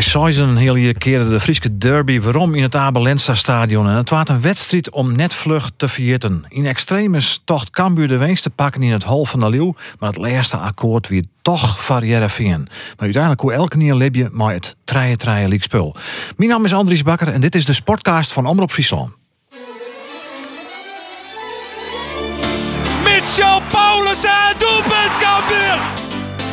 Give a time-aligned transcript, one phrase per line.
[0.00, 3.88] Seizen heel je keerde de Friese derby waarom in het Abel Lensta stadion.
[3.88, 6.44] En het was een wedstrijd om net vlug te vierten.
[6.48, 9.74] In extremis tocht Cambuur de winst te pakken in het hol van de Leeuw.
[9.98, 12.58] Maar het laatste akkoord weer toch Jereveen.
[12.58, 15.94] Maar uiteindelijk hoe elke keer leef je maar het treien treien liek spul.
[16.36, 19.12] Mijn naam is Andries Bakker en dit is de sportcast van Omroep Friesland.
[23.04, 25.78] Mitchell Paulussen, doelpunt Cambuur!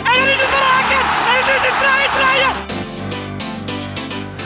[0.04, 1.02] En dan is het verraken!
[1.30, 2.69] En het is het draaien, draaien!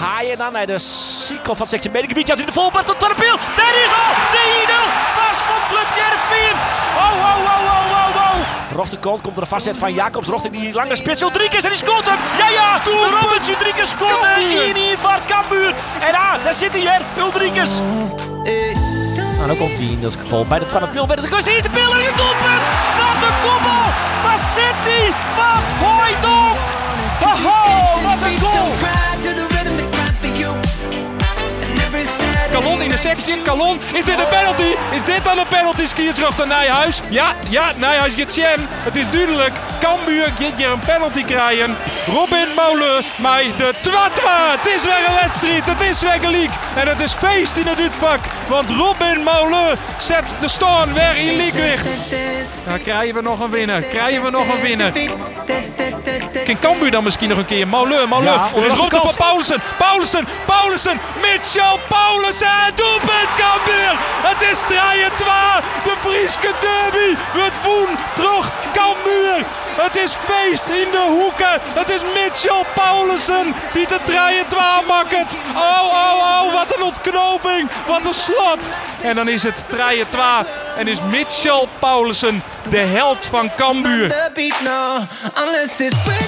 [0.03, 2.27] Haaien dan naar de cykel van het mediegebied.
[2.27, 3.37] Ja, in de volbad tot de pil.
[3.55, 4.73] Daar is al de 1-0
[5.17, 6.55] van Sportclub Jervin.
[6.95, 8.75] Oh, oh, oh, oh, oh, oh.
[8.75, 10.27] Rochtenkant komt er een vastzet van Jacobs.
[10.27, 11.21] Rochting die lange spits.
[11.21, 12.17] Ulrikes en die scoort hem.
[12.37, 12.81] Ja, ja.
[13.21, 14.75] Robert Ulrikes scoort hem.
[14.75, 15.73] 1 van Cambuur.
[15.99, 17.01] En ah, daar zit hij hier.
[17.17, 17.79] Ulrikes.
[19.37, 21.05] Nou, dan komt hij in dat geval bij de 12 pil.
[21.05, 21.91] Bij de kust is de pil.
[21.91, 22.65] Er is een doelpunt.
[22.97, 23.83] Wat een koppel
[24.21, 26.42] van Sydney van Hooydonk.
[32.97, 33.41] Sectie.
[33.41, 34.75] Kalon, is dit een penalty?
[34.91, 35.85] Is dit dan een penalty?
[35.85, 37.01] Skier terug naar Nijhuis.
[37.09, 38.67] Ja, ja, Nijhuis get Sjen.
[38.69, 39.57] Het is duidelijk.
[39.79, 41.75] Cambuur gaat hier een penalty krijgen.
[42.05, 44.51] Robin Molen, maar de twatwa.
[44.51, 45.65] Het is weer een wedstrijd.
[45.65, 46.49] Het is weer gelijk.
[46.75, 48.19] En het is feest in het uitvak.
[48.47, 51.85] Want Robin Molen zet de storm weer in liekwicht.
[52.67, 53.81] Dan krijgen we nog een winnaar.
[53.81, 54.91] Krijgen we nog een winnaar.
[56.45, 57.67] Kan Cambuur dan misschien nog een keer?
[57.67, 58.33] Molen, Molen.
[58.33, 59.03] Ja, er is onder de rotte kant.
[59.03, 59.61] van Paulussen.
[59.77, 60.99] Paulussen, Paulussen.
[61.21, 62.47] Mitchell Paulussen.
[62.83, 63.95] Doelpunt Cambuur.
[64.29, 64.65] Het is 3-2.
[65.83, 67.15] De Frieske derby.
[67.43, 69.45] Het woen terug Cambuur.
[69.75, 71.61] Het is feest in de hoeken.
[71.73, 75.35] Het is Mitchell Paulussen die de 3-2 maakt.
[75.55, 76.53] Oh, oh, oh.
[76.53, 77.69] Wat een ontknoping.
[77.87, 78.59] Wat een slot.
[79.01, 79.77] En dan is het 3-2.
[80.77, 84.09] En is Mitchell Paulussen de held van Cambuur.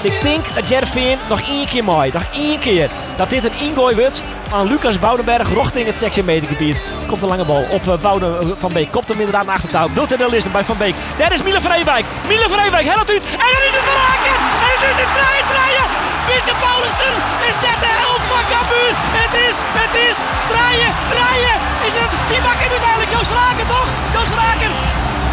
[0.02, 3.94] Ik denk dat Jervin nog één keer mooi, nog één keer, dat dit een ingooi
[3.94, 6.82] wordt van Lucas Boudenberg richting het sectiemedegebied.
[7.06, 8.90] Komt een lange bal op uh, Wouden van Beek.
[8.90, 9.88] Komt hem inderdaad naar achtertouw.
[9.94, 10.94] 0 de listen bij Van Beek.
[11.18, 12.04] Daar is Miele Vreewijk.
[12.28, 13.24] Miele Vreewijk, helpt uit.
[13.44, 14.36] En dan is het verraken.
[14.64, 15.86] En het is het draaien, draaien.
[16.28, 17.14] Mitchell Paulussen
[17.48, 18.92] is net de helft van Cambuur.
[19.20, 20.16] Het is, het is,
[20.52, 21.56] draaien, draaien.
[21.88, 23.88] Is het, die maakt het uiteindelijk Joost Verhaken, toch?
[24.14, 24.72] Joost Verhaken.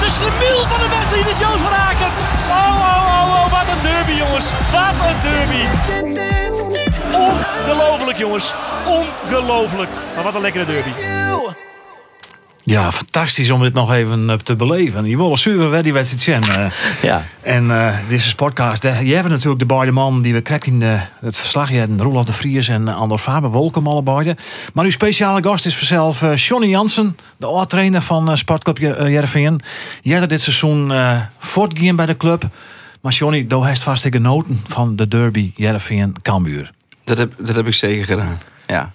[0.04, 2.10] De slemiel van de wedstrijd is Joost Verhaken.
[2.58, 4.48] Oh, oh, oh, oh, wat een derby, jongens.
[4.76, 5.62] Wat een derby.
[7.28, 8.54] Ongelooflijk, jongens.
[8.86, 9.92] Ongelooflijk.
[10.16, 10.92] Maar wat een lekkere derby.
[12.66, 15.06] Ja, fantastisch om dit nog even eh, te beleven.
[15.06, 16.52] Je wil zuur weer die wedstrijd zien.
[16.56, 16.72] eh.
[17.02, 17.26] Ja.
[17.42, 20.82] En eh deze sportcast, eh, je hebt natuurlijk de beide mannen die we krijgen in
[20.82, 21.70] eh, het verslag.
[21.72, 24.34] Je hebt Roelof de Vries en Andor Faber, welkom allebei.
[24.74, 29.10] Maar uw speciale gast is vanzelf eh, Johnny Jansen, de oud-trainer van eh, Sportclub Jer-
[29.10, 29.62] Jereveen.
[30.02, 32.44] Jij hebt dit seizoen eh voortgaan bij de club.
[33.02, 36.72] Maar Johnny, daar heeft vast genoten van de derby Jereveen-Cambuur.
[37.04, 38.40] Dat heb, dat heb ik zeker gedaan.
[38.68, 38.92] Ja.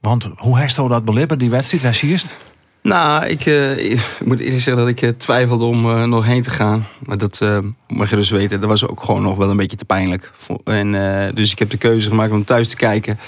[0.00, 1.82] Want hoe heeft dat beleven, die wedstrijd?
[1.82, 2.38] Waar zie je het?
[2.82, 6.42] Nou, ik, eh, ik moet eerlijk zeggen dat ik eh, twijfelde om eh, nog heen
[6.42, 6.86] te gaan.
[6.98, 7.40] Maar dat
[7.88, 8.60] mag je dus weten.
[8.60, 10.30] Dat was ook gewoon nog wel een beetje te pijnlijk.
[10.64, 10.92] En,
[11.34, 13.18] dus ik heb de keuze gemaakt om thuis te kijken.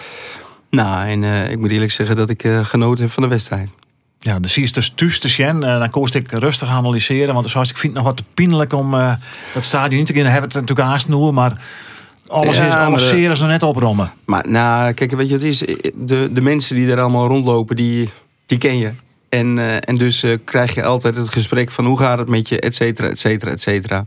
[0.70, 3.68] Nou, en ik moet eerlijk zeggen dat ik genoten heb van de wedstrijd.
[4.18, 5.60] Ja, de zie je dus thuis te zien.
[5.60, 7.34] Dan koos ik rustig analyseren.
[7.34, 8.90] Want zoals ik vind het nog wat te pijnlijk om
[9.54, 10.22] dat stadion in te gaan.
[10.22, 11.62] Dan hebben we het natuurlijk aansnoer, maar
[12.26, 14.12] alles, Ja, is, alles zeer is nog net oprommen.
[14.24, 15.58] Maar nou, kijk, weet je wat het is?
[15.94, 18.10] De, de mensen die er allemaal rondlopen, die,
[18.46, 18.92] die ken je.
[19.38, 22.48] En, eh, en dus eh, krijg je altijd het gesprek van hoe gaat het met
[22.48, 24.04] je, et cetera, et cetera, et cetera.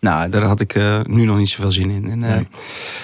[0.00, 2.24] Nou, daar had ik eh, nu nog niet zoveel zin in.
[2.24, 2.48] En,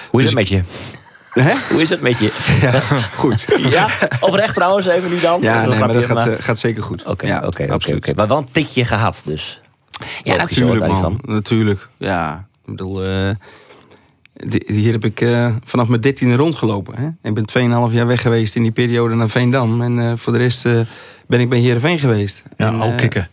[0.09, 0.61] Hoe is Dus- het met je?
[1.43, 1.53] hè?
[1.73, 2.31] Hoe is het met je?
[2.61, 2.79] Ja,
[3.15, 3.45] goed.
[3.75, 3.87] Ja,
[4.19, 5.41] oprecht trouwens, even nu dan.
[5.41, 7.03] Ja, Een nee, maar dat gaat, maar- gaat zeker goed.
[7.03, 8.15] Oké, ja, oké, oké, absoluut.
[8.15, 9.59] Maar wel een tikje gehad dus.
[10.23, 10.89] Ja, Logisch, natuurlijk, man.
[10.89, 11.19] daarvan.
[11.21, 11.87] Natuurlijk.
[11.97, 13.01] Ja, ik bedoel,
[14.65, 16.95] hier heb ik eh, vanaf mijn dertiende rondgelopen.
[16.97, 17.29] Hè?
[17.29, 19.81] Ik ben 2,5 jaar weg geweest in die periode naar Veendam.
[19.81, 20.79] En eh, voor de rest eh,
[21.27, 22.43] ben ik bij Heerenveen geweest.
[22.57, 23.27] Ja, en, ook kicken.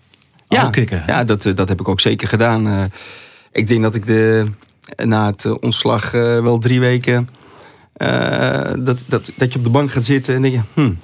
[0.48, 1.02] Ja, Ook kicken.
[1.06, 2.66] ja dat, eh, dat heb ik ook zeker gedaan.
[2.66, 2.82] Eh,
[3.52, 4.46] ik denk dat ik de,
[5.04, 7.28] na het ontslag eh, wel drie weken...
[7.92, 10.60] eh, dat, dat, dat je op de bank gaat zitten en denk je...
[10.74, 10.98] Hmm,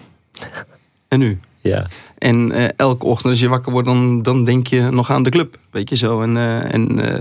[1.08, 1.40] en nu?
[1.60, 1.86] Ja.
[2.18, 5.30] En eh, elke ochtend als je wakker wordt, dan, dan denk je nog aan de
[5.30, 5.58] club.
[5.70, 6.22] Weet je zo.
[6.22, 7.20] En, eh, en, eh,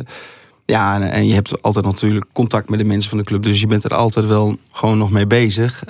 [0.70, 3.44] ja, en, je hebt altijd natuurlijk contact met de mensen van de club.
[3.44, 5.84] Dus je bent er altijd wel gewoon nog mee bezig.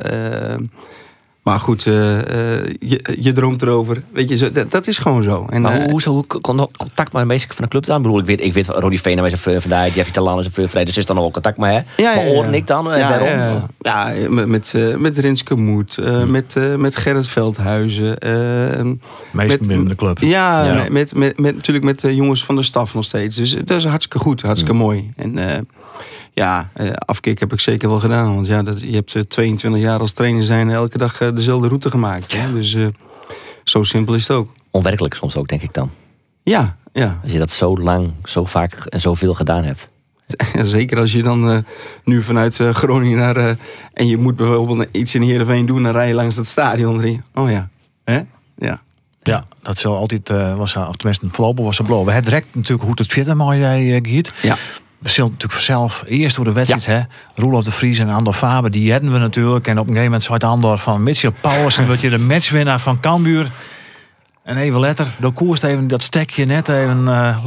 [1.49, 2.19] Maar goed, eh,
[2.59, 4.01] eh, je, je droomt erover.
[4.13, 5.45] Weet je, zo, dat, dat is gewoon zo.
[5.49, 7.97] En, Maar eh, hoe, hoe, hoe kon contact met de meeste van de club dan?
[7.97, 10.39] Ik bedoel, ik weet, ik weet Ronnie Veen is een vriend van daar, Jeffy Talan
[10.39, 11.81] is een vriend van dus is dan nog wel contact mee, hè?
[12.03, 12.37] Ja, maar ja, ja.
[12.37, 12.85] Oren ik dan?
[12.85, 12.97] ja,
[13.79, 18.17] ja, ja, met, met, eh, met Rinske Moed, eh, met, eh, met Gerrit Veldhuizen.
[18.17, 18.85] eh,
[19.31, 20.19] Meest Met- binnen de club.
[20.19, 20.73] ja, Ja.
[20.73, 23.35] Met, met, met, met- natuurlijk met de jongens van de staf nog steeds.
[23.35, 25.11] Dus dat is hartstikke goed, hartstikke mooi.
[25.15, 25.57] En eh,
[26.33, 28.35] ja, eh, afkick heb ik zeker wel gedaan.
[28.35, 31.67] Want ja, dat, je hebt eh, 22 jaar als trainer zijn elke dag eh, dezelfde
[31.67, 32.33] route gemaakt.
[32.35, 32.53] Hè?
[32.53, 32.87] Dus eh,
[33.63, 34.51] zo simpel is het ook.
[34.71, 35.89] Onwerkelijk soms ook, denk ik dan.
[36.43, 37.19] Ja, ja.
[37.23, 39.89] Als je dat zo lang, zo vaak en zoveel gedaan hebt.
[40.53, 41.57] En zeker als je dan eh,
[42.03, 43.35] nu vanuit eh, Groningen naar...
[43.35, 43.49] eh,
[43.93, 45.83] en je moet bijvoorbeeld iets in Heerenveen doen...
[45.83, 47.05] dan rij je langs dat stadion.
[47.11, 47.69] Je, oh ja,
[48.03, 48.19] hè?
[48.57, 48.81] Ja.
[49.23, 52.05] Ja, dat zal altijd, eh, was, haar- of tenminste voorlopig was ze blauw.
[52.05, 54.33] Het rekt natuurlijk hoe het verder mooi jij eh, Giet.
[54.41, 54.55] Ja.
[54.99, 57.01] We zullen natuurlijk vanzelf eerst door de wedstrijd, hè.
[57.41, 59.67] Roelof de Vries en Andor Faber, die hadden we natuurlijk.
[59.67, 62.79] En op een gegeven moment zei Andor van Mitchell Paulus, en wordt je de matchwinnaar
[62.79, 63.51] van Cambuur.
[64.49, 67.37] En even letter, door koerst even dat stekje net even uh,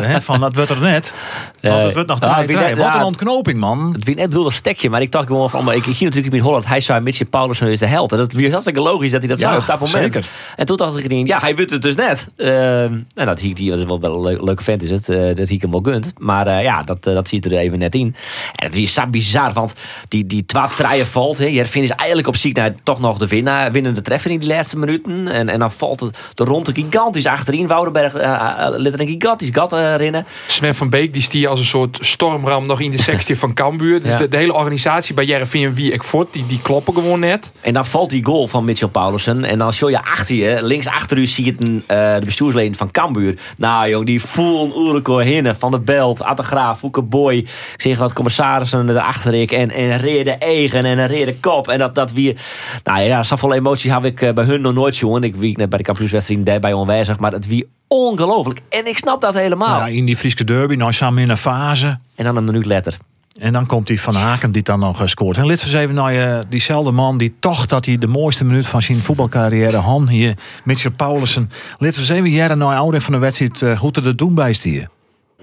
[0.00, 1.14] hè, van dat wordt er net.
[1.60, 3.92] Want het wordt nog ja, Wat een ontknoping, man.
[3.92, 6.40] Het wie net bedoelde stekje, maar ik dacht gewoon van, maar ik hier natuurlijk in
[6.40, 8.12] Holland, hij zei Mitchell Paulussen is de held.
[8.12, 10.12] En dat was hartstikke logisch dat hij dat Ja, zei op dat moment.
[10.12, 10.28] zeker.
[10.56, 12.28] En toen dacht ik, ja, hij wint het dus net.
[12.36, 15.08] Uh, en dat zie ik, die was wel wel een leuk- leuke vent is het,
[15.08, 16.12] eh, dat zie ik hem wel gunt.
[16.18, 18.14] Maar eh, ja, dat, dat ziet er even net in.
[18.54, 19.74] En het is zo bizar, want
[20.08, 21.38] die, die twee treien valt.
[21.38, 21.46] Hè.
[21.46, 24.78] Jervin is eigenlijk op ziek naar toch nog de winnaar, winnende treffer in die laatste
[24.78, 25.28] minuten.
[25.28, 27.66] En, en dan valt het de rond gigantisch achterin.
[27.66, 30.26] Woudenberg uh, uh, liet er een gigantisch gat uh, rennen.
[30.46, 34.00] Sven van Beek die stier als een soort stormram nog in de sectie van Cambuur.
[34.00, 34.18] Dus Ja.
[34.18, 37.52] de, de hele organisatie bij Jereveen wie ik voort, die, die kloppen gewoon net.
[37.60, 39.44] En dan valt die goal van Mitchell Paulussen.
[39.44, 42.74] En dan show je achter je, links achter u, zie je een, eh, de bestuursleden
[42.74, 43.38] van Cambuur.
[43.56, 47.36] Nou jong, die voelen Oerekoor Hinne, Van der Belt, Atte Graaf, Fouke Boy.
[47.36, 49.52] Ik zeg wat commissarissen erachter ik.
[49.52, 51.68] En, en Reerde Egen en een Reerde Kop.
[51.68, 52.36] En dat, dat weer...
[52.84, 55.22] Nou ja, zoveel emotie heb ik eh, bij hun nog nooit, jongen.
[55.22, 57.18] Ik wie net bij de kampioenswedstrijd daarbij onwijzig.
[57.18, 58.60] Maar het wie ongelooflijk.
[58.68, 59.78] En ik snap dat helemaal.
[59.78, 61.98] Ja, in die Friese derby, nou samen in een fase.
[62.14, 62.96] En dan een minuut later.
[63.36, 65.36] En dan komt die Van Haken die dan nog eh, scoort.
[65.36, 68.82] En lid even nou je diezelfde man die toch dat hij de mooiste minuut van
[68.82, 71.50] zijn voetbalcarrière Han hier, Mitchell Paulussen.
[71.78, 74.52] Lid van zeven jaren nou ouder van de wedstrijd uh, hoe te er doen bij
[74.52, 74.88] stier.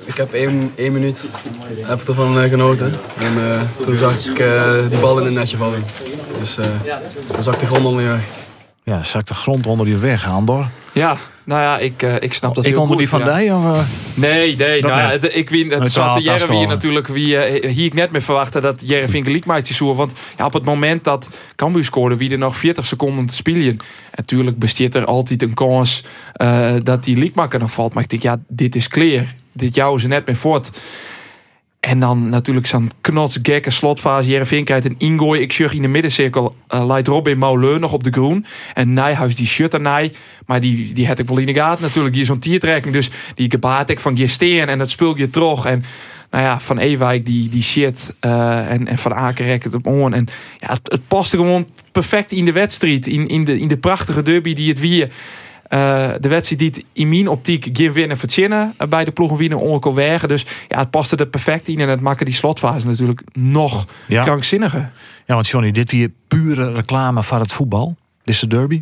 [0.04, 1.30] Ik heb één, één minuut
[1.82, 2.94] heb ik ervan eh, genoten.
[3.18, 5.84] En eh, toen zag ik eh, die bal in het netje vallen.
[6.40, 6.66] Dus eh
[7.32, 8.26] dan zag ik de grond onder je weg.
[8.84, 10.68] Ja, zakt de grond onder je weg, Andor.
[10.96, 13.26] Ja, nou ja, ik, eh, ik snap dat Ik heel onder goed, die van ja.
[13.26, 13.54] Dij?
[13.54, 13.80] Of, uh...
[14.16, 14.82] Nee, nee.
[14.82, 16.68] Dat Nou, ja, het, ik weet, het zat de thuiskomen.
[16.68, 17.08] natuurlijk.
[17.08, 19.96] Wie, eh, hier ik net meer verwachten dat Jereveen gelijk maakt zoer.
[19.96, 23.78] Want ja, op het moment dat Cambuur scoorde, wie er nog 40 seconden te spelen.
[24.16, 26.04] Natuurlijk besteedt er altijd een kans
[26.34, 27.94] eh, dat die liekmaker nog valt.
[27.94, 29.26] Maar ik denk, ja, dit is clear.
[29.54, 30.70] Dit jouwen ze net meer voort.
[31.86, 34.30] En dan natuurlijk zo'n knotsgekke slotfase.
[34.30, 35.42] Jereveen krijgt een ingooi.
[35.42, 36.54] Ik zeg in de middencirkel.
[36.68, 38.46] eh leidt Robin Mauleur nog op de groen.
[38.74, 39.82] En Nijhuis die shut er
[40.46, 42.16] Maar die, die had ik wel in de gaten natuurlijk.
[42.16, 42.94] Die zo'n tiertrekking.
[42.94, 44.68] Dus die gebaat ik van Gesteen.
[44.68, 45.66] En dat speel je terug.
[45.66, 45.84] En
[46.32, 48.16] nou ja, van Ewijk die, die shit.
[48.20, 49.86] eh, en, en van Aken rekt het op.
[49.86, 50.28] En
[50.58, 53.08] ja, het, het paste gewoon perfect in de wedstrijd.
[53.08, 55.12] In, in, de, in de prachtige derby die het weer.
[55.75, 59.38] Eh, de wedstrijd die het in mijn optiek geen winnen verzinnen uh, bij de ploegen
[59.38, 60.27] winnen onkel wegen.
[60.27, 64.22] Dus ja, het paste er perfect in en het maakte die slotfase natuurlijk nog Ja.
[64.22, 64.92] krankzinniger.
[65.25, 67.95] Ja, want Johnny, dit weer pure reclame voor het voetbal.
[68.24, 68.81] Dit is de derby.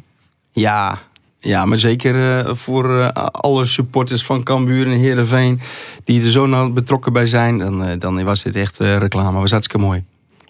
[0.52, 1.02] Ja,
[1.40, 5.62] ja maar zeker eh, voor eh, alle supporters van Cambuur en Heerenveen...
[6.04, 9.40] die er zo nauw betrokken bij zijn, dan, eh, dan was dit echt eh, reclame.
[9.40, 10.04] was hartstikke mooi.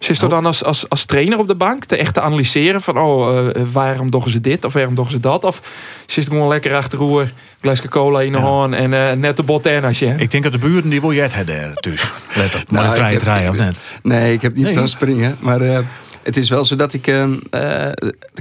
[0.03, 2.97] Zit je dan als, als, als trainer op de bank te echt te analyseren van
[2.97, 5.43] oh, eh, waarom doen ze dit of waarom doen ze dat?
[5.43, 5.61] Of
[6.05, 7.31] zit je gewoon lekker achter roer,
[7.61, 8.43] glasje cola in de Ja.
[8.43, 10.13] hand en eh, net de bot en als je.
[10.17, 12.11] Ik denk dat de buren die wil je het hebben dus.
[12.35, 13.81] Let op, Nou, maar de trein rijden of net.
[14.03, 14.73] Nee, ik heb niet Nee.
[14.73, 15.37] zo'n springen.
[15.39, 15.79] Maar eh,
[16.23, 17.07] het is wel zo dat ik...
[17.07, 17.91] eh, eh,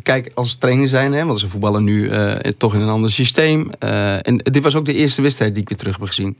[0.02, 1.12] kijk, als trainer zijn...
[1.12, 3.70] Hè, want ze voetballen nu eh, toch in een ander systeem.
[3.78, 6.36] eh, en dit was ook de eerste wedstrijd die ik weer terug heb gezien.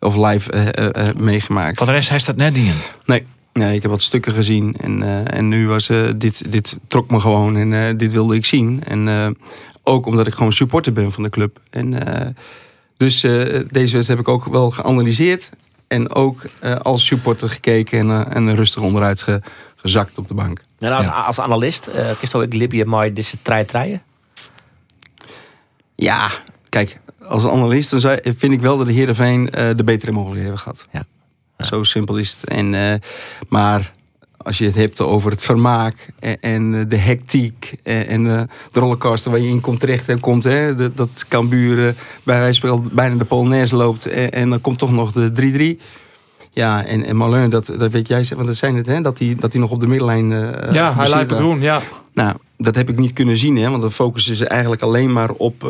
[0.00, 1.76] Of live eh, eh, eh, meegemaakt.
[1.76, 2.74] Voor de rest hij staat net niet in.
[3.04, 3.26] Nee.
[3.54, 4.76] Nee, ik heb wat stukken gezien.
[4.76, 7.56] En, eh, en nu was eh, dit, dit trok me gewoon.
[7.56, 8.84] En eh, dit wilde ik zien.
[8.84, 9.26] En eh,
[9.82, 11.60] ook omdat ik gewoon supporter ben van de club.
[11.70, 12.28] En, eh,
[12.96, 15.50] dus eh, deze wedstrijd heb ik ook wel geanalyseerd.
[15.88, 19.40] En ook eh, als supporter gekeken en, en rustig onderuit ge-
[19.76, 20.60] gezakt op de bank.
[20.78, 21.12] En als, Ja.
[21.22, 24.02] als analist, uh, kies ik Libje maar deze trein treien?
[25.94, 26.30] Ja,
[26.68, 30.54] kijk, als analist dan zou- vind ik wel dat de Heerenveen eh de betere mogelijkheden
[30.56, 30.86] hebben gehad.
[30.92, 31.04] Ja.
[31.56, 31.64] Ja.
[31.64, 32.50] Zo simpel is het.
[32.50, 32.94] En, eh,
[33.48, 33.90] maar
[34.36, 38.42] als je het hebt over het vermaak en, en eh, de hectiek en, en eh,
[38.72, 42.38] de rollercoaster waar je in komt terecht en komt, hè, dat, dat Cambuur eh, bij
[42.38, 45.82] wijze van bijna de Polonaise loopt en, en dan komt toch nog de 3-3.
[46.50, 49.36] Ja, en, en Malin, dat, dat weet jij, want dat zijn het, hè, dat hij
[49.38, 50.32] dat hij nog op de middenlijn.
[50.32, 51.82] eh, ja, hij lijkt groen, ja.
[52.12, 55.30] Nou, dat heb ik niet kunnen zien, hè, want dan focussen ze eigenlijk alleen maar
[55.30, 55.62] op,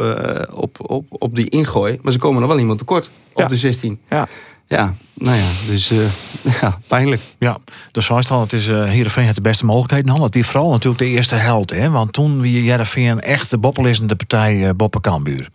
[0.52, 1.98] op, op, op die ingooi.
[2.02, 3.46] Maar ze komen nog wel iemand tekort op Ja.
[3.48, 3.98] de 16.
[4.10, 4.28] Ja.
[4.66, 5.98] Ja, nou ja, dus eh,
[6.60, 7.22] ja, pijnlijk.
[7.38, 7.58] Ja,
[7.92, 10.30] dus zoals al, het is eh Heerenveen heeft de beste mogelijkheden hadden.
[10.30, 11.90] Die vooral natuurlijk de eerste held, hè?
[11.90, 15.48] Want toen wie Heerenveen echt de boppelissende partij eh Boppen Kambuur.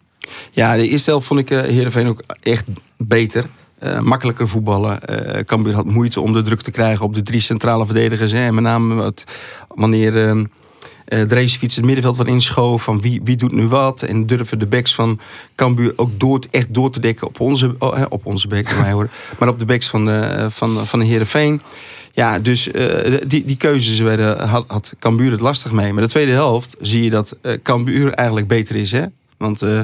[0.51, 2.65] Ja, de eerste helft vond ik Heerenveen ook echt
[2.97, 3.45] beter.
[4.01, 5.01] Makkelijker voetballen.
[5.01, 8.31] Eh Cambuur had moeite om de druk te krijgen op de drie centrale verdedigers.
[8.31, 8.45] Hè.
[8.45, 9.23] En met name wat,
[9.67, 10.47] wanneer
[11.09, 12.83] eh eh Dreesfiets het middenveld wat inschoof.
[12.83, 14.01] Van wie, wie doet nu wat.
[14.01, 15.19] En durven de backs van
[15.55, 18.47] Cambuur ook door, echt door te dekken op onze, oh, op onze
[18.81, 21.61] mij hoor, maar op de backs van de, van, van de Heerenveen.
[22.11, 25.93] Ja, dus eh, die, die keuzes werden, had, had Cambuur het lastig mee.
[25.93, 28.91] Maar de tweede helft zie je dat eh Cambuur eigenlijk beter is.
[28.91, 29.05] Hè?
[29.37, 29.79] Want eh,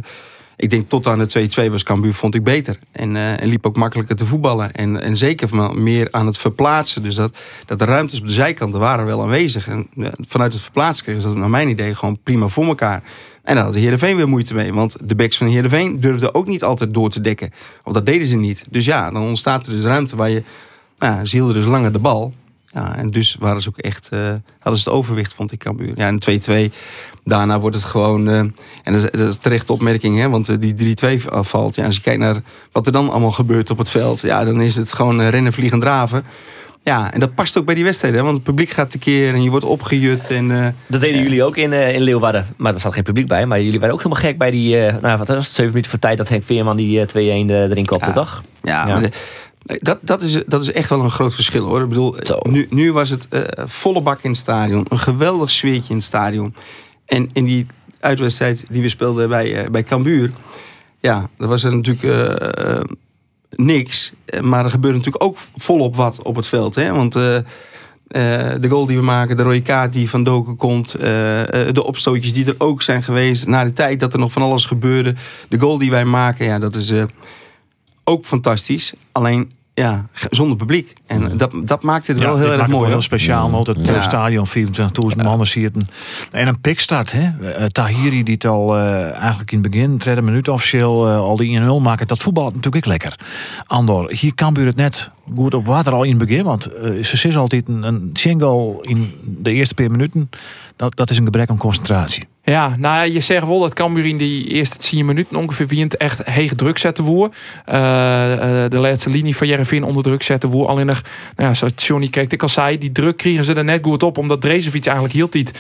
[0.58, 2.80] ik denk tot aan de 2-2 was Cambuur vond ik beter.
[2.92, 4.72] En, eh, en liep ook makkelijker te voetballen.
[4.72, 7.04] En, en zeker meer aan het verplaatsen.
[7.04, 9.68] Dus dat, dat de ruimtes op de zijkanten waren wel aanwezig.
[9.68, 9.88] En
[10.20, 13.04] vanuit het verplaatsen kregen ze dat naar mijn idee gewoon prima voor elkaar.
[13.44, 14.74] En daar had de Heerenveen weer moeite mee.
[14.74, 17.52] Want de backs van de Heerenveen durfden ook niet altijd door te dekken.
[17.84, 18.64] Of dat deden ze niet.
[18.70, 20.44] Dus ja, dan ontstaat er dus ruimte waar je...
[20.98, 22.34] Nou, ze hielden dus langer de bal.
[22.76, 24.20] Ja, en dus waren ze ook echt, eh,
[24.60, 25.92] hadden ze het overwicht, vond ik, Cambuur.
[25.96, 26.20] Ja, en
[26.70, 26.74] 2-2.
[27.24, 28.30] Daarna wordt het gewoon...
[28.30, 28.54] eh, en
[28.84, 31.76] dat is, dat is terecht opmerking, hè, want eh, die 3-2 valt.
[31.76, 32.42] Ja, als je kijkt naar
[32.72, 34.22] wat er dan allemaal gebeurt op het veld...
[34.22, 36.24] Ja, dan is het gewoon rennen, vliegen, draven.
[36.84, 38.24] Ja, en dat past ook bij die wedstrijden.
[38.24, 40.30] Want het publiek gaat tekeer en je wordt opgejut.
[40.30, 42.46] En, Dat deden jullie ook in, in Leeuwarden.
[42.58, 43.46] Maar er zat geen publiek bij.
[43.46, 44.76] Maar jullie waren ook helemaal gek bij die...
[44.76, 45.46] nou, wat was het?
[45.46, 48.14] Zeven minuten voor tijd dat Henk Veerman die eh, 2-1 erin kopte, Ja.
[48.14, 48.44] toch?
[48.64, 48.94] Ja, Ja.
[48.94, 49.12] maar de-
[49.66, 51.82] dat, dat, is, dat is echt wel een groot verschil hoor.
[51.82, 52.40] Ik bedoel, Zo.
[52.44, 54.86] nu, nu was het eh, volle bak in het stadion.
[54.90, 56.56] Een geweldig sfeertje in het stadion.
[57.06, 57.66] En in die
[58.00, 60.32] uitwedstrijd die we speelden bij, eh, bij Cambuur.
[61.00, 62.80] Ja, dat was er natuurlijk eh,
[63.50, 64.14] niks.
[64.42, 66.76] Maar er gebeurde natuurlijk ook volop wat op het veld.
[66.76, 66.92] Hè?
[66.92, 70.92] Want de goal die we maken, de rode kaart die van Doken komt.
[70.92, 73.48] de opstootjes die er ook zijn geweest.
[73.48, 75.16] Na de tijd dat er nog van alles gebeurde.
[75.48, 76.94] De goal die wij maken, ja, dat is...
[78.06, 78.94] ook fantastisch.
[79.12, 80.94] Alleen ja, zonder publiek.
[81.08, 82.90] En dat, dat maakt het wel heel erg mooi.
[82.90, 83.52] heel speciaal.
[83.52, 84.02] want Het eh, Ja.
[84.02, 85.88] stadion, 24.000 mannen zitten.
[86.32, 87.52] En een pikstart, hè?
[87.52, 91.36] Eh, Tahiri die het al eh, eigenlijk in het begin, tweede minuut officieel, eh, al
[91.36, 92.08] die 1-0 maken.
[92.08, 93.16] Dat voetbal natuurlijk ook lekker.
[93.66, 96.44] Andor, hier kan het net goed op water al in het begin.
[96.44, 100.30] Want eh, ze is altijd een, een single in de eerste paar minuten.
[100.76, 102.28] Dat, dat is een gebrek aan concentratie.
[102.46, 106.26] Ja, nou je zegt wel dat Cambuur in die eerste 10 minuten ongeveer wint echt
[106.26, 107.30] heeg druk zetten woer.
[107.66, 107.76] Eh,
[108.70, 110.68] de laatste linie van Jereveen onder druk zetten woer.
[110.68, 111.02] Alleen nog,
[111.36, 114.04] nou ja, zoals Johnny kijkt, ik al zei, die druk kregen ze er net goed
[114.04, 114.18] op.
[114.18, 115.60] Omdat Drezefiets eigenlijk hield niet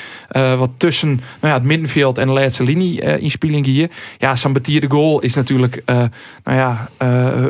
[0.58, 3.90] wat tussen nou ja, het middenveld en de laatste linie eh inspeling hier.
[4.18, 6.10] Ja, Sambatier de goal is natuurlijk, nou
[6.44, 6.90] ja,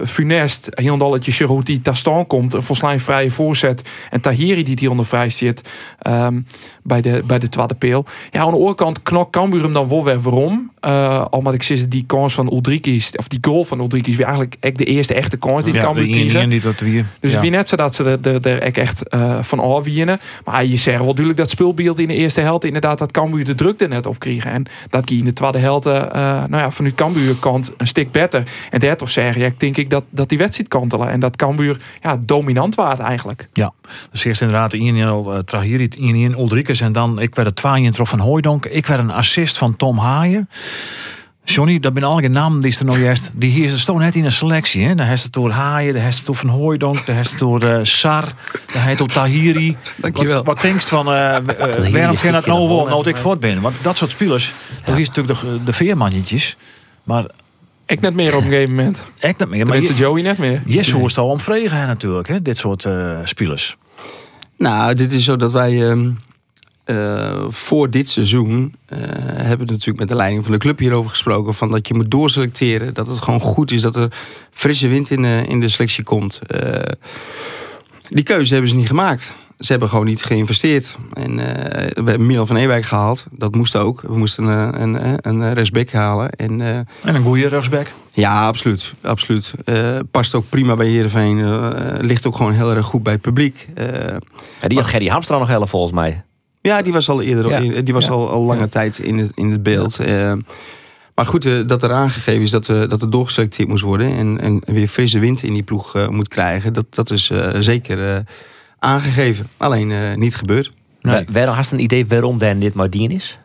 [0.05, 0.67] funest.
[0.71, 2.53] Heel dalletje hoe die daar staan komt.
[2.53, 3.81] Een volslijn vrije voorzet.
[4.09, 5.61] En Tahiri die hier onder vrij zit
[5.99, 6.41] ehm,
[6.83, 8.05] bij, de, bij de tweede peel.
[8.31, 10.71] Ja, aan de andere kant knok Cambuur hem dan wel weer waarom.
[10.85, 14.25] Uh, al maar ik zie die kans van Ulrikis, of die goal van Ulrikis, weer
[14.25, 16.45] eigenlijk echt de eerste echte kans die ja, Cambuur de kregen.
[16.45, 17.05] 1-1 die dat weer.
[17.19, 17.39] Dus ja.
[17.39, 20.19] wie net zo dat ze er, er, er echt- eh, van afwinnen.
[20.43, 23.55] Maar je zegt wel duidelijk dat speelbeeld in de eerste helft inderdaad dat Cambuur de
[23.55, 24.51] druk er net op kregen.
[24.51, 28.11] En dat die in de tweede helft, eh, nou ja, vanuit Cambuur kant een stuk
[28.11, 28.43] beter.
[28.69, 31.09] En daar toch zeg je, denk ik dat, dat die wedstrijd kantelen.
[31.09, 33.49] En dat Cambuur ja, dominant was eigenlijk.
[33.53, 33.73] Ja,
[34.11, 35.89] dus eerst inderdaad 1-1 uh, Trahiri,
[36.33, 38.65] 1-1 Ulrikes en dan ik werd het 2-1 van Hooijdonk.
[38.65, 40.49] Ik werd een assist van Tom Haaien.
[41.45, 43.31] Johnny, dat ben al naam die is er nou juist.
[43.33, 44.85] Die hier is toch net in een selectie.
[44.85, 44.95] Hè?
[44.95, 47.61] Daar heeft het door Haaien, daar heeft het door Van Hooijdonk, daar heeft het door
[47.61, 48.23] eh, Sar,
[48.73, 49.77] daar heeft het door Tahiri.
[49.95, 50.35] Dankjewel.
[50.35, 53.39] Wat, wat denkst van, eh, eh, Tahiri waarom kan dat nou wel, nou ik voort
[53.39, 53.61] ben?
[53.61, 54.51] Want dat soort spelers,
[54.85, 56.57] dat is natuurlijk de, de veermannetjes.
[57.03, 57.25] Maar
[57.85, 59.03] Ik net meer op een gegeven moment.
[59.19, 59.67] echt niet meer.
[59.67, 60.61] Maar je, Joey net meer.
[60.65, 62.41] Jesu is al omvregen hè, natuurlijk, hè?
[62.41, 63.77] dit soort eh spelers.
[64.57, 66.11] Nou, dit is zo dat wij ehm,
[66.85, 71.09] eh, voor dit seizoen eh, hebben we natuurlijk met de leiding van de club hierover
[71.09, 71.53] gesproken.
[71.53, 72.93] Van dat je moet doorselecteren.
[72.93, 74.11] Dat het gewoon goed is dat er
[74.51, 76.39] frisse wind in de, in de selectie komt.
[76.47, 76.81] Eh,
[78.09, 79.35] die keuze hebben ze niet gemaakt.
[79.59, 80.95] Ze hebben gewoon niet geïnvesteerd.
[81.13, 83.25] En eh, we hebben Milan van Ewijk gehaald.
[83.31, 84.01] Dat moest ook.
[84.01, 86.29] We moesten een, een, een, een rechtsback halen.
[86.29, 87.87] En eh, En een goede rechtsback.
[88.13, 88.93] ja, absoluut.
[89.01, 89.53] absoluut.
[89.65, 89.75] Eh,
[90.11, 91.39] past ook prima bij Heerenveen.
[91.39, 91.69] Eh,
[91.99, 93.67] ligt ook gewoon heel erg goed bij het publiek.
[93.75, 93.85] Eh,
[94.61, 96.23] Ja, die had Gerry Hamstra nog helemaal volgens mij.
[96.61, 97.81] ja, die was al eerder, Ja.
[97.81, 98.11] die was Ja.
[98.11, 99.99] al, al lange tijd in het, in het beeld.
[99.99, 100.33] Eh,
[101.15, 104.17] maar goed, eh, dat er aangegeven is dat, eh, dat er doorgeselecteerd moest worden.
[104.17, 106.73] En, en weer frisse wind in die ploeg eh, moet krijgen.
[106.73, 108.17] Dat, dat is eh, zeker eh,
[108.79, 109.47] aangegeven.
[109.57, 110.71] Alleen eh, niet gebeurd.
[111.01, 111.25] Nee.
[111.31, 111.45] Nee.
[111.45, 113.37] Had een idee waarom Dan dit maar dien is?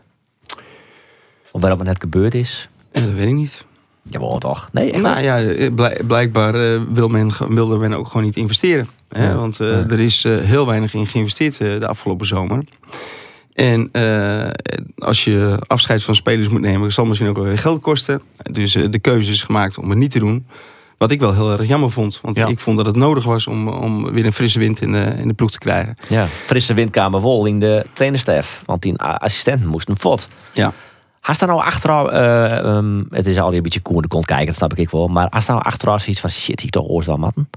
[1.52, 2.68] Of waarom het net gebeurd is?
[2.92, 3.64] En dat weet ik niet.
[4.02, 4.68] Jawel toch?
[4.72, 8.36] Nee, echt Nou ja, eh, blijk- blijkbaar eh, wil men, wilde men ook gewoon niet
[8.36, 8.88] investeren.
[9.08, 9.28] Hè?
[9.28, 9.34] Ja.
[9.34, 9.86] Want eh, Ja.
[9.88, 12.64] er is eh, heel weinig in geïnvesteerd eh, de afgelopen zomer.
[13.52, 14.48] En eh,
[14.98, 18.22] als je afscheid van spelers moet nemen, zal het misschien ook wel weer geld kosten.
[18.52, 20.46] Dus de keuze is gemaakt om het niet te doen.
[21.00, 22.18] Wat ik wel heel erg jammer vond.
[22.22, 22.46] Want Ja.
[22.46, 25.28] ik vond dat het nodig was om, om weer een frisse wind in de, in
[25.28, 25.96] de ploeg te krijgen.
[26.08, 28.62] Ja, frisse windkamer wol in de trainerstaf.
[28.66, 30.28] Want die assistenten moesten fot.
[30.52, 30.72] Ja.
[31.22, 34.46] Als daar nou achteraf, eh, ehm, het is alweer een beetje koer de kont kijken,
[34.46, 35.06] dat snap ik wel.
[35.08, 37.50] Maar als daar nou achteraf zoiets van shit, ik toch oorstel matten.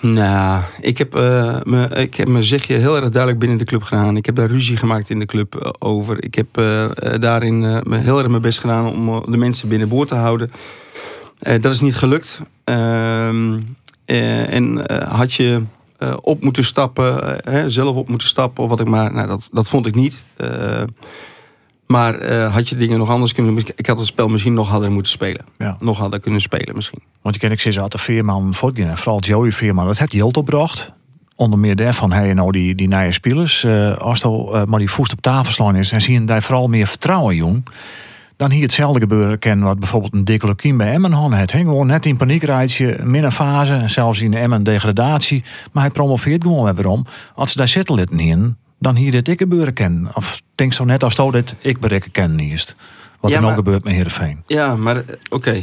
[0.00, 3.82] Nou, ik heb, eh, me, ik heb mijn zegje heel erg duidelijk binnen de club
[3.82, 4.16] gedaan.
[4.16, 6.24] Ik heb daar ruzie gemaakt in de club eh, over.
[6.24, 9.36] Ik heb eh, eh, daarin eh, me heel erg mijn best gedaan om eh, de
[9.36, 10.52] mensen binnenboord te houden.
[11.38, 12.40] Eh, dat is niet gelukt.
[12.64, 13.60] Ehm,
[14.04, 15.62] eh, en eh, had je
[16.20, 19.12] op moeten stappen, hè, zelf op moeten stappen of wat ik maar.
[19.12, 20.22] Nou, dat, dat vond ik niet.
[21.86, 23.64] Maar had je dingen nog anders kunnen doen?
[23.76, 25.44] Ik had het spel misschien nog harder moeten spelen.
[25.58, 25.76] Ja.
[25.80, 27.02] Nog harder kunnen spelen misschien.
[27.22, 28.98] Want je ken ik sinds altijd Veerman voortgaan.
[28.98, 29.86] Vooral Joey Veerman.
[29.86, 30.92] Dat heeft hij heel opgebracht.
[31.38, 33.64] Onder meer daarvan hij nou die, die nieuwe spelers.
[33.64, 35.92] Eh, als er eh, maar die voest op tafel slaan is.
[35.92, 37.62] En zien daar vooral meer vertrouwen, jong.
[38.38, 41.32] Dan hier hetzelfde gebeuren kennen wat bijvoorbeeld een dikke Lukien bij Emmen had.
[41.32, 43.82] Het hing gewoon net in paniek rijtje, minder fase.
[43.86, 45.44] Zelfs in Emmen degradatie.
[45.72, 47.06] Maar hij promoveert gewoon weer waarom.
[47.34, 50.10] Als ze daar zitten in, dan hier dit ik gebeuren kennen.
[50.14, 52.76] Of denk zo net als dat dit ik bereiken kennen eerst.
[53.20, 54.42] Wat Ja, er nog gebeurt met Heerenveen.
[54.46, 55.62] Ja, maar eh, oké.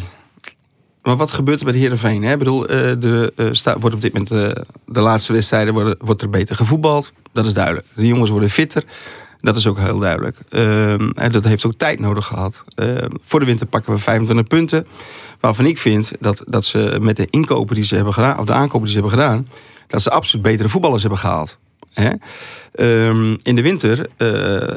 [1.06, 2.24] Maar wat gebeurt er bij de Heerenveen?
[2.24, 2.32] Hè?
[2.32, 6.22] Ik bedoel, eh, de, eh, sta, wordt op dit moment eh, de laatste wedstrijden wordt
[6.22, 7.14] er beter gevoetbald.
[7.32, 7.88] Dat is duidelijk.
[7.96, 8.84] De jongens worden fitter.
[9.46, 10.38] Dat is ook heel duidelijk.
[10.50, 12.64] Ehm, dat heeft ook tijd nodig gehad.
[12.76, 14.88] Ehm, voor de winter pakken we 25 punten.
[15.40, 18.54] Waarvan ik vind dat, dat ze met de inkopen die ze hebben gedaan, of de
[18.54, 19.48] aankopen die ze hebben gedaan,
[19.88, 21.58] dat ze absoluut betere voetballers hebben gehaald.
[21.94, 22.10] Hè?
[22.72, 24.28] Ehm, in de winter eh,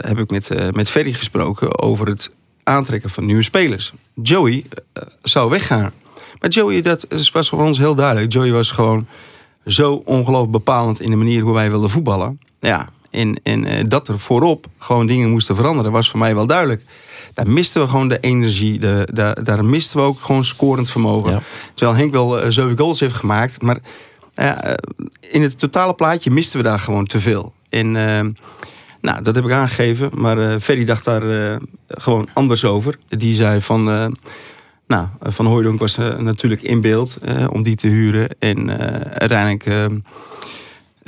[0.08, 2.30] heb ik met, eh, met Ferry gesproken over het
[2.62, 3.92] aantrekken van nieuwe spelers.
[4.22, 5.92] Joey eh, zou weggaan.
[6.40, 8.32] Maar Joey, dat was voor ons heel duidelijk.
[8.32, 9.06] Joey was gewoon
[9.66, 12.40] zo ongelooflijk bepalend in de manier hoe wij wilden voetballen.
[12.60, 16.46] Ja, en, en eh, dat er voorop gewoon dingen moesten veranderen, was voor mij wel
[16.46, 16.84] duidelijk.
[17.34, 18.78] Daar misten we gewoon de energie.
[18.78, 21.32] De, daar- daar misten we ook gewoon scorend vermogen.
[21.32, 21.42] Ja.
[21.74, 23.62] Terwijl Henk wel eh, zeven goals heeft gemaakt.
[23.62, 23.78] Maar
[24.34, 24.52] eh,
[25.20, 27.52] in het totale plaatje misten we daar gewoon te veel.
[27.68, 27.90] En
[29.00, 30.10] nou, dat heb ik aangegeven.
[30.14, 32.99] Maar eh Ferry dacht daar gewoon anders over.
[33.08, 33.84] Die zei van...
[34.86, 37.18] nou, Van Hooijdonk was natuurlijk in beeld
[37.50, 38.28] om die te huren.
[38.38, 38.71] En
[39.18, 39.64] uiteindelijk...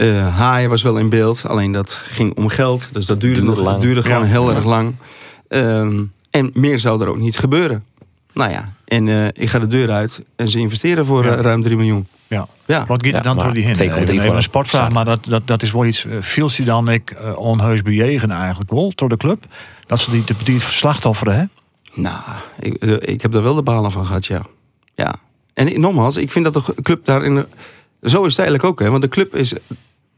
[0.00, 2.88] eh eh, Haaien was wel in beeld, alleen dat ging om geld.
[2.92, 3.80] Dus dat duurde, Duurde nog, lang.
[3.82, 4.24] duurde gewoon Ja.
[4.26, 4.94] heel erg lang.
[5.48, 7.84] Ehm, en meer zou er ook niet gebeuren.
[8.32, 11.34] Nou ja, en eh, ik ga de deur uit en ze investeren voor Ja.
[11.34, 12.06] eh, ruim 3 miljoen.
[12.26, 12.46] Ja.
[12.66, 13.74] Ja, Wat gaat er dan door die heen?
[13.74, 16.06] 2,3 Even, voor even een sportvraag, maar dat, dat, dat is wel iets.
[16.20, 19.44] Viel ze dan ik uh, onheus bejegen eigenlijk wel door de club?
[19.86, 21.44] Dat ze die, die, die slachtofferen, hè?
[22.02, 22.22] nou,
[22.60, 24.42] ik, ik heb er wel de balen van gehad, ja.
[24.94, 25.14] ja.
[25.54, 27.44] En nogmaals, ik vind dat de club daarin...
[28.02, 28.90] Zo is het eigenlijk ook, hè.
[28.90, 29.54] Want de club is...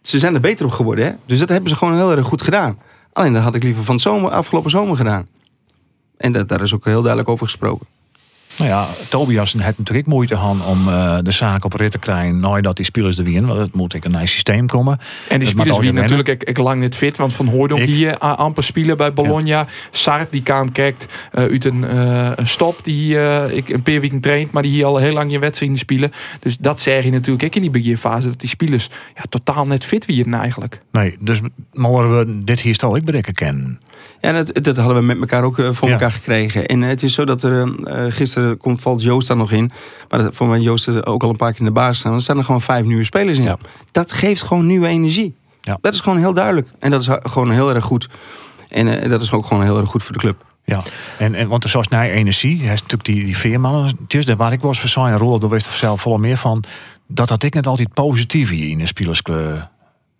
[0.03, 1.13] Ze zijn er beter op geworden, hè.
[1.27, 2.79] Dus dat hebben ze gewoon heel erg goed gedaan.
[3.13, 5.29] Alleen dat had ik liever van het zomer, afgelopen zomer gedaan.
[6.17, 7.87] En dat, daar is ook heel duidelijk over gesproken.
[8.57, 12.41] Nou ja, Tobias heeft natuurlijk moeite gehad om eh, de zaak op rit te krijgen.
[12.41, 14.99] Nou, dat die spelers er winnen, want het moet ik een nieuw systeem komen.
[15.29, 17.17] En die spelers wie natuurlijk ik, ik lang niet fit.
[17.17, 19.67] Want Van Hooydonk hier a- amper spelen bij Bologna.
[19.91, 24.01] Sart die kwam kijkt eh, uit een, eh, een stop die eh, ik een paar
[24.01, 24.53] weken traint.
[24.53, 26.11] Maar die hier al heel lang je wedstrijden spelen.
[26.41, 28.29] Dus dat zeg je natuurlijk ook in die beginfase.
[28.29, 30.81] Dat die spelers ja, totaal net fit wieren eigenlijk.
[30.93, 31.41] Nee, dus
[31.73, 33.79] mogen we dit hier ik bereiken kennen.
[34.21, 35.95] Ja, dat, dat hadden we met elkaar ook eh, voor Ja.
[35.95, 36.67] elkaar gekregen.
[36.67, 39.71] En het is zo dat er eh, eh, gisteren komt, valt Joost daar nog in.
[40.11, 42.11] Maar dat- voor mij Joost er ook al een paar keer in de baas staan.
[42.13, 43.45] Dan staan er gewoon vijf nieuwe spelers in.
[43.45, 43.59] Ja.
[43.93, 45.35] Dat geeft gewoon nieuwe energie.
[45.61, 45.79] Ja.
[45.81, 46.69] Dat is gewoon heel duidelijk.
[46.79, 48.09] En dat is gewoon heel erg goed.
[48.69, 50.45] En eh, dat is ook gewoon heel erg goed voor de club.
[50.65, 50.83] Ja,
[51.19, 53.97] en, en want zoals naar energie, hij is natuurlijk die, die veerman.
[54.07, 56.65] Dus daar waar ik was voor zijn rol, daar wist er zelf volle meer van.
[57.09, 59.69] Dat had ik net altijd positief hier in de spelersclub.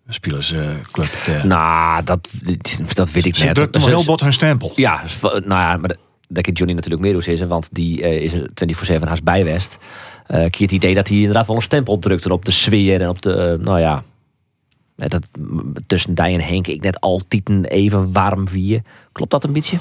[0.07, 1.09] Spelersclub.
[1.29, 2.29] Uh, Nou, dat,
[2.93, 3.57] dat weet ik Ze net.
[3.57, 4.71] wel heel bot hun stempel.
[4.75, 5.95] Ja, nou ja, maar
[6.27, 8.49] dat kan Johnny natuurlijk meer is, want die eh, is er
[9.01, 9.77] 24-7 haast bij West.
[10.27, 13.01] Eh ik heb het idee dat hij inderdaad wel een stempel drukte op de sfeer
[13.01, 14.03] en op de, eh, nou ja,
[14.95, 15.27] eh, dat,
[15.87, 18.81] tussen Dij en Henk ik net altijd een even warm vier.
[19.11, 19.77] Klopt dat een beetje?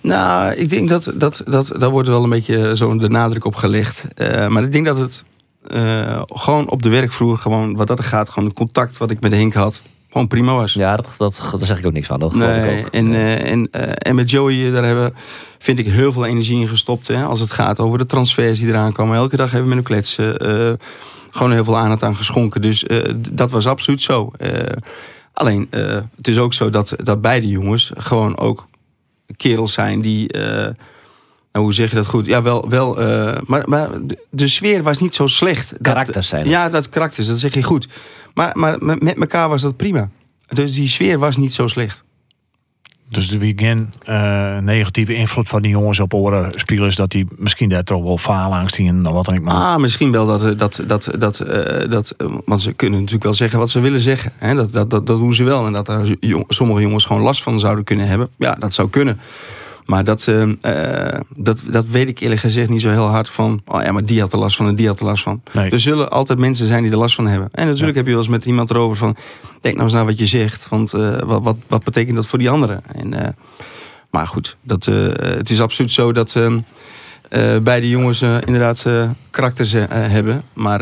[0.00, 3.54] Nou, ik denk dat, dat, dat daar wordt wel een beetje zo de nadruk op
[3.54, 4.06] gelegd.
[4.14, 5.24] Eh, maar ik denk dat het
[5.68, 9.20] eh, gewoon op de werkvloer, gewoon wat dat er gaat, gewoon het contact wat ik
[9.20, 10.72] met Henk had, gewoon prima was.
[10.72, 12.18] Ja, dat, dat, daar zeg ik ook niks van.
[12.18, 12.92] Dat Nee, ik ook.
[12.92, 15.14] en, eh, en, eh, en met Joey, daar hebben,
[15.58, 17.06] vind ik heel veel energie in gestopt.
[17.06, 19.16] Hè, als het gaat over de transfers die eraan komen.
[19.16, 20.78] Elke dag hebben we met hem kletsen.
[21.30, 22.60] gewoon heel veel aandacht aan geschonken.
[22.60, 22.84] Dus
[23.30, 24.30] dat was absoluut zo.
[25.32, 25.68] Alleen,
[26.16, 28.66] het is ook zo dat, dat beide jongens gewoon ook
[29.36, 30.30] kerels zijn die...
[31.56, 32.26] hoe zeg je dat goed?
[32.26, 35.70] Ja, wel, wel eh, maar, maar de, de sfeer was niet zo slecht.
[35.70, 36.48] Dat- Karakters zijn.
[36.48, 37.88] Ja, dat karakters, dat zeg je goed.
[38.34, 40.10] Maar, maar met met elkaar was dat prima.
[40.48, 42.04] Dus die sfeer was niet zo slecht.
[43.10, 47.68] Dus wie geen eh, negatieve invloed van die jongens op oren spelers dat die misschien
[47.68, 49.54] daar toch wel faalangst in of wat dan ik maar.
[49.54, 52.14] Ah, misschien wel dat, eh, dat, dat, dat, eh, dat
[52.44, 54.32] want ze kunnen natuurlijk wel zeggen wat ze willen zeggen.
[54.36, 54.54] Hè?
[54.54, 55.66] Dat, dat, dat, dat doen ze wel.
[55.66, 58.28] En dat daar jong- sommige jongens gewoon last van zouden kunnen hebben.
[58.38, 59.18] Ja, dat zou kunnen.
[59.86, 60.42] Maar dat, eh,
[61.12, 63.62] eh, dat, dat weet ik eerlijk gezegd niet zo heel hard van.
[63.66, 65.42] Oh ja, maar die had er last van en die had er last van.
[65.52, 65.70] Nee.
[65.70, 67.48] Er zullen altijd mensen zijn die er last van hebben.
[67.52, 69.16] En natuurlijk heb je wel eens met iemand erover van.
[69.60, 70.68] Denk nou eens naar wat je zegt.
[70.68, 72.82] Want eh, wat, wat, wat betekent dat voor die anderen?
[72.92, 73.36] En,
[74.10, 76.36] maar goed, dat, het is absoluut zo dat.
[76.36, 76.58] ehm,
[77.28, 78.86] eh, beide jongens inderdaad
[79.30, 80.42] karakters eh, hebben.
[80.52, 80.80] Maar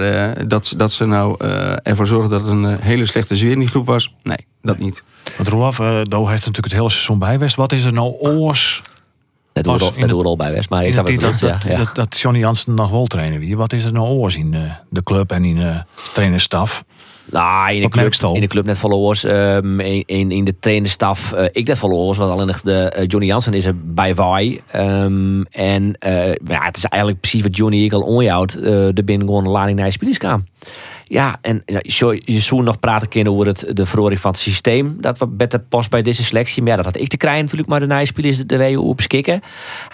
[0.49, 1.45] dat, dat ze nou
[1.83, 4.15] ervoor zorgen dat het een hele slechte sfeer in die groep was.
[4.23, 5.03] Nee, dat niet.
[5.37, 7.57] Want Roelaf, uh, Do heeft natuurlijk het hele seizoen bijwest.
[7.57, 8.83] Wat is er nou oors
[9.63, 9.65] Dat
[9.95, 10.71] in dat de- al bij West.
[10.71, 11.85] Maar ik snap dat, dat, je bedoelt, dat, ja, ja.
[11.85, 13.57] dat, dat Johnny Jansen nog wel trainen wie?
[13.57, 16.85] Wat is er nou oors in eh, de club en in de trainerstaf?
[17.31, 20.59] Nou, in de, Wat club, in de club net followers, ehm in, in, in de
[20.59, 24.61] trainerstaf, eh, ik net followers, want alleen de eh, Johnny Jansen is er bij wij.
[24.71, 28.55] Ehm, en eh, ja, het is eigenlijk precies wat Johnny ik al onjouwt.
[28.55, 30.45] eh er binnen gewoon een lading naar je.
[31.15, 34.97] Ja, en zo- je zou nog praten kunnen over het, de verhoring van het systeem.
[35.01, 36.63] Dat wat beter past bij deze selectie.
[36.63, 39.41] Maar ja, dat had ik te krijgen natuurlijk, maar de nijspelers de WU op skikken.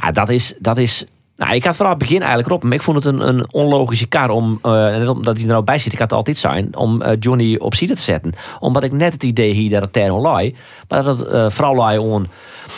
[0.00, 1.04] Ja, dat is, dat is
[1.37, 2.62] nou, ik had vooral het begin eigenlijk op.
[2.62, 5.64] Maar ik vond het een, een onlogische kar om, eh, net omdat hij er nou
[5.64, 8.33] bij zit, ik had altijd zijn, om eh, Johnny op te zetten.
[8.61, 10.54] Omdat ik net het idee hier dat het ter lie,
[10.88, 12.26] maar dat het eh, vooral lie om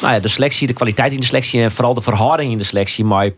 [0.00, 2.64] nou ja, de selectie, de kwaliteit in de selectie en vooral de verhouding in de
[2.64, 3.05] selectie.
[3.05, 3.31] Maar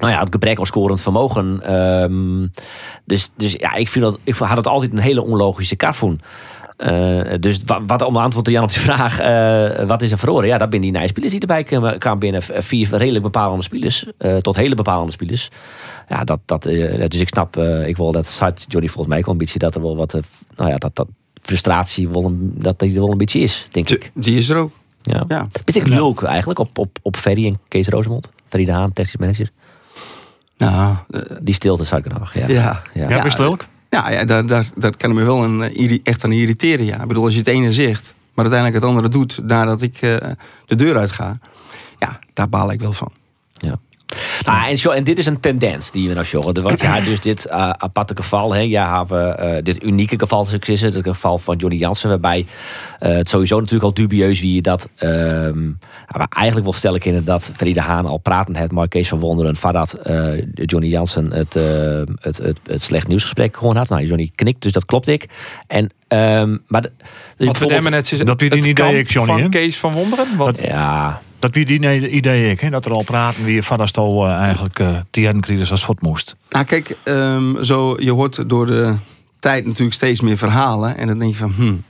[0.00, 1.60] nou ja, het gebrek aan scorend vermogen.
[1.62, 2.46] ehm,
[3.04, 6.20] dus, dus ja, ik, vind dat, ik had het altijd een hele onlogische kar voelen.
[6.76, 10.18] Eh, dus wa- wat om antwoord te Jan op die vraag, eh, wat is er
[10.18, 10.48] verloren?
[10.48, 12.42] Ja, dat ben die spelers die erbij kwamen kwamen binnen.
[12.42, 15.48] Vier redelijk bepalende spelers, eh, tot hele bepalende spelers.
[16.08, 19.18] Ja, dat, dat, eh, dus ik snap, eh, ik wil dat zat Johnny volgens mij
[19.18, 20.20] ook wel een beetje dat er wel wat, eh,
[20.56, 21.06] nou ja, dat, dat
[21.42, 24.10] frustratie wel een, dat die er wel een beetje is, denk ik.
[24.14, 24.70] Die is er ook.
[25.02, 25.24] Ja.
[25.28, 25.46] Ja.
[25.64, 28.28] Beetje leuk eigenlijk op, op, op Ferry en Kees Rosemond.
[28.48, 29.48] Ferry de Haan, technisch manager.
[30.60, 32.34] Nou, eh, Die stilte zou ik nog.
[32.34, 32.48] Ja.
[32.48, 32.82] ja.
[32.94, 33.08] Ja.
[33.08, 33.66] Ja, best leuk.
[33.90, 36.84] Ja, ja daar, daar, dat kan me wel een, echt aan irriteren.
[36.84, 37.00] Ja.
[37.02, 40.16] Ik bedoel, als je het ene zegt, maar uiteindelijk het andere doet nadat ik eh,
[40.66, 41.38] de deur uit ga.
[41.98, 43.12] Ja, daar baal ik wel van.
[44.44, 44.52] Ja.
[44.52, 46.62] Nou, en, zo, en dit is een tendens die we nou zorgen.
[46.62, 50.52] Want ja, dus dit eh, aparte geval, hè, ja, hebben eh, dit unieke geval is
[50.52, 52.46] het geval van Johnny Jansen, waarbij
[52.98, 54.88] eh, het sowieso natuurlijk al dubieus wie je dat.
[54.96, 55.68] ehm
[56.16, 59.56] maar eigenlijk wel stellen kunnen dat Veride Haan al pratend heeft, maar Kees van Wonderen,
[59.72, 61.62] dat eh, Johnny Jansen het, eh,
[62.20, 63.88] het, het, het slecht nieuwsgesprek gewoon had.
[63.88, 65.28] Nou, Johnny knikt, dus dat klopt ik.
[65.66, 66.92] En, ehm, maar de,
[67.36, 69.40] dus Wat we net is Dat wie die het idee kamp ik, Johnny, hè?
[69.40, 70.36] van Kees van Wonderen.
[70.36, 74.26] Want ja, Dat wie die idee ik, hè, dat er al praten wie dat al
[74.26, 76.36] eh, eigenlijk uh, tien crisis als het moest.
[76.48, 78.96] Nou, kijk, ehm, zo, je hoort door de
[79.38, 80.96] tijd natuurlijk steeds meer verhalen.
[80.96, 81.84] En dan denk je van, hmm,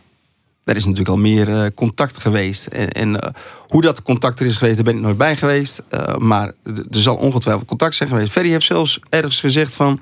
[0.65, 2.67] er is natuurlijk al meer eh, contact geweest.
[2.67, 3.33] En, en eh,
[3.67, 5.83] hoe dat contact er is geweest, daar ben ik nooit bij geweest.
[5.89, 8.33] Eh, maar er zal ongetwijfeld contact zijn geweest.
[8.33, 10.01] Ferry heeft zelfs ergens gezegd van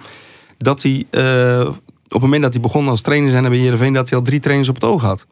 [0.59, 1.69] dat hij eh,
[2.05, 4.41] op het moment dat hij begon als trainer zijn bij Heerenveen, dat hij al drie
[4.41, 5.27] trainers op het oog had.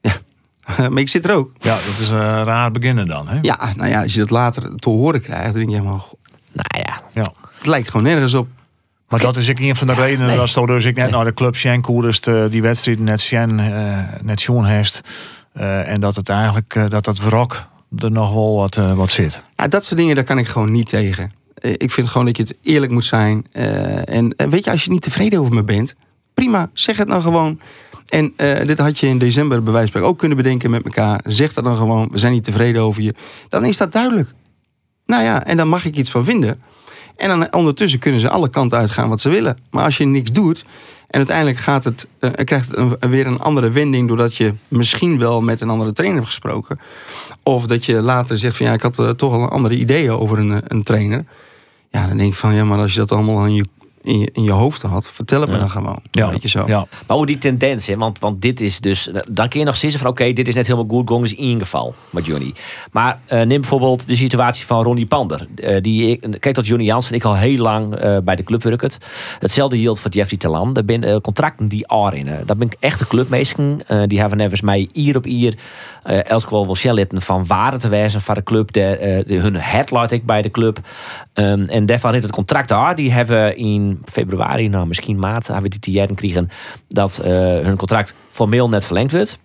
[0.00, 0.16] Ja,
[0.90, 1.50] maar ik zit er ook.
[1.58, 3.28] Ja, dat is een raar beginnen dan.
[3.28, 3.38] Hè?
[3.42, 6.08] Ja, nou ja, als je dat later te horen krijgt, dan denk je helemaal,
[6.52, 7.00] nou ja.
[7.22, 7.32] Ja.
[7.58, 8.48] het lijkt gewoon nergens op.
[9.08, 10.38] Maar dat is ik een van de redenen nee.
[10.40, 13.58] eh, dat dus ik net naar de club Sjen koerst eh, die wedstrijd net Sjen
[13.60, 15.00] eh, net Sjoen heeft.
[15.52, 19.10] Eh, en dat het eigenlijk eh, dat het wrok er nog wel wat, eh, wat
[19.10, 19.40] zit.
[19.56, 21.30] Nou, dat soort dingen, daar kan ik gewoon niet tegen.
[21.54, 23.46] Eh, Ik vind gewoon dat je het eerlijk moet zijn.
[23.52, 25.94] Eh, en eh, weet je, als je niet tevreden over me bent,
[26.34, 27.60] prima, zeg het nou gewoon.
[28.10, 31.20] En eh, dit had je in december bij wijze van ook kunnen bedenken met elkaar.
[31.24, 33.14] Zeg dat dan gewoon, we zijn niet tevreden over je.
[33.48, 34.32] Dan is dat duidelijk.
[35.06, 36.60] Nou ja, en dan mag ik iets van vinden.
[37.16, 39.56] En dan ondertussen kunnen ze alle kanten uitgaan wat ze willen.
[39.70, 40.64] Maar als je niks doet
[41.06, 44.08] en uiteindelijk gaat het, eh, krijgt het weer een andere wending...
[44.08, 46.80] doordat je misschien wel met een andere trainer hebt gesproken...
[47.42, 50.38] of dat je later zegt van ja, ik had eh, toch al andere ideeën over
[50.38, 51.24] een, een trainer...
[51.90, 53.64] ja, dan denk ik van ja, maar als je dat allemaal in je,
[54.02, 55.10] in je, in je hoofd had...
[55.10, 55.98] vertel het me dan gewoon.
[56.10, 56.64] Ja, zo.
[56.66, 56.86] Ja.
[57.06, 57.96] Maar hoe die tendens, hè?
[57.96, 59.10] Want, want dit is dus.
[59.28, 61.58] Dan kun je nog zeggen van oké, dit is net helemaal goed gong, is één
[61.58, 62.54] geval met Johnny.
[62.92, 65.48] Maar eh, neem bijvoorbeeld de situatie van Ronnie Pander.
[65.56, 68.62] Eh, die, ik- kijk tot Johnny Jansen, ik al heel lang eh, bij de club
[68.62, 68.98] werkt.
[69.38, 70.76] Hetzelfde hield voor Jeffrey Telan.
[70.76, 72.28] Er zijn eh, contracten die are in.
[72.46, 73.80] Dat ben ik echte clubmeesken.
[73.86, 75.54] Eh, die hebben nevens mij hier op hier.
[76.06, 78.72] Uh, litten van waarde te wijzen van de club.
[78.72, 80.78] De, eh, de, hun headlight ik bij de club.
[81.32, 82.94] Ehm, en daarvan is het contract daar.
[82.96, 86.48] Die hebben in februari, nou misschien maart, hebben we die te jaren kregen
[86.88, 89.38] dat eh, hun contract formeel net verlengd wordt.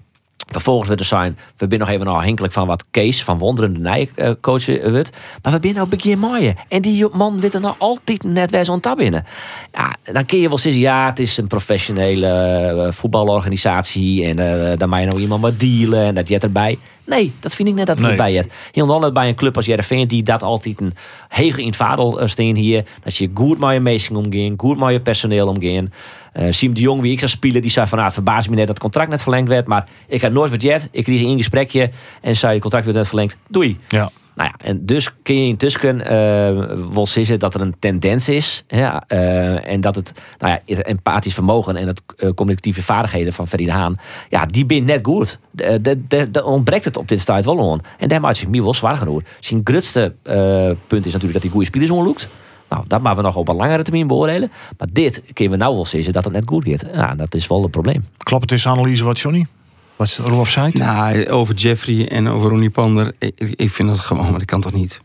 [0.47, 3.79] Vervolgens we er zijn, we zijn nog even afhankelijk van wat Kees van Wonderen de
[3.79, 5.17] Nij eh, coach eh, wordt.
[5.41, 6.55] Maar we zijn nou begin mooie.
[6.67, 9.25] En die man weet er nou altijd net wel zo'n tab binnen.
[9.71, 14.25] Ja, dan kun je wel zeggen, ja, het is een professionele eh, voetbalorganisatie.
[14.25, 16.77] En eh dan mag je nou iemand maar dealen en dat je erbij.
[17.05, 18.15] Nee, dat vind ik net dat Nee.
[18.15, 18.45] bij je.
[18.71, 20.93] Heel anders bij een club als Jereveen die dat altijd een
[21.27, 22.85] hege in eh, steen hier.
[23.03, 25.91] Dat je goed met je meesting omgaan, goed met je personeel omgaan.
[26.35, 28.55] Eh Siem de Jong, wie ik zou spelen, die zei van, ah, het verbaast me
[28.55, 29.67] net dat het contract net verlengd werd.
[29.67, 30.87] Maar ik had nooit wat jet.
[30.91, 31.89] Ik kreeg een gesprekje
[32.21, 33.37] en zei, je contract werd net verlengd.
[33.49, 33.77] Doei.
[33.87, 34.09] Ja.
[34.35, 38.63] Nou ja, en dus kun je intussen eh wel zeggen dat er een tendens is.
[38.67, 42.01] Ja, eh, en dat het, nou ja, het empathisch vermogen en het
[42.35, 43.97] communicatieve vaardigheden van Ferry de Haan,
[44.29, 45.39] ja, die ben net goed.
[45.51, 47.79] De ontbreekt het op dit stuit wel aan.
[47.97, 49.21] En daar maakt zich wel zwaar genoeg.
[49.39, 50.15] Zijn grootste
[50.87, 52.29] punt is natuurlijk dat hij goede spelers onloekt.
[52.69, 54.51] Nou, dat maken we nog op een langere termijn beoordelen.
[54.77, 56.85] Maar dit kunnen we nou wel zeggen dat het net goed gaat.
[56.93, 58.05] Ja, dat is wel een probleem.
[58.17, 59.47] Klopt het is analyse wat Johnny?
[59.95, 60.71] Wat Rolf zei?
[60.73, 63.13] Nou, over Jeffrey en over Ronnie Pander.
[63.17, 65.01] Ik, ik vind dat gewoon, maar dat kan toch niet.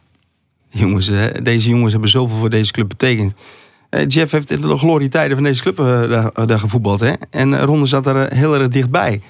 [0.69, 3.33] Jongens, hè, deze jongens hebben zoveel voor deze club betekend.
[3.91, 7.01] Eh, Jeff heeft in de glorietijden van deze club eh, daar, daar gevoetbald.
[7.01, 7.13] Hè?
[7.31, 9.21] En Ronde zat er eh, heel erg dichtbij.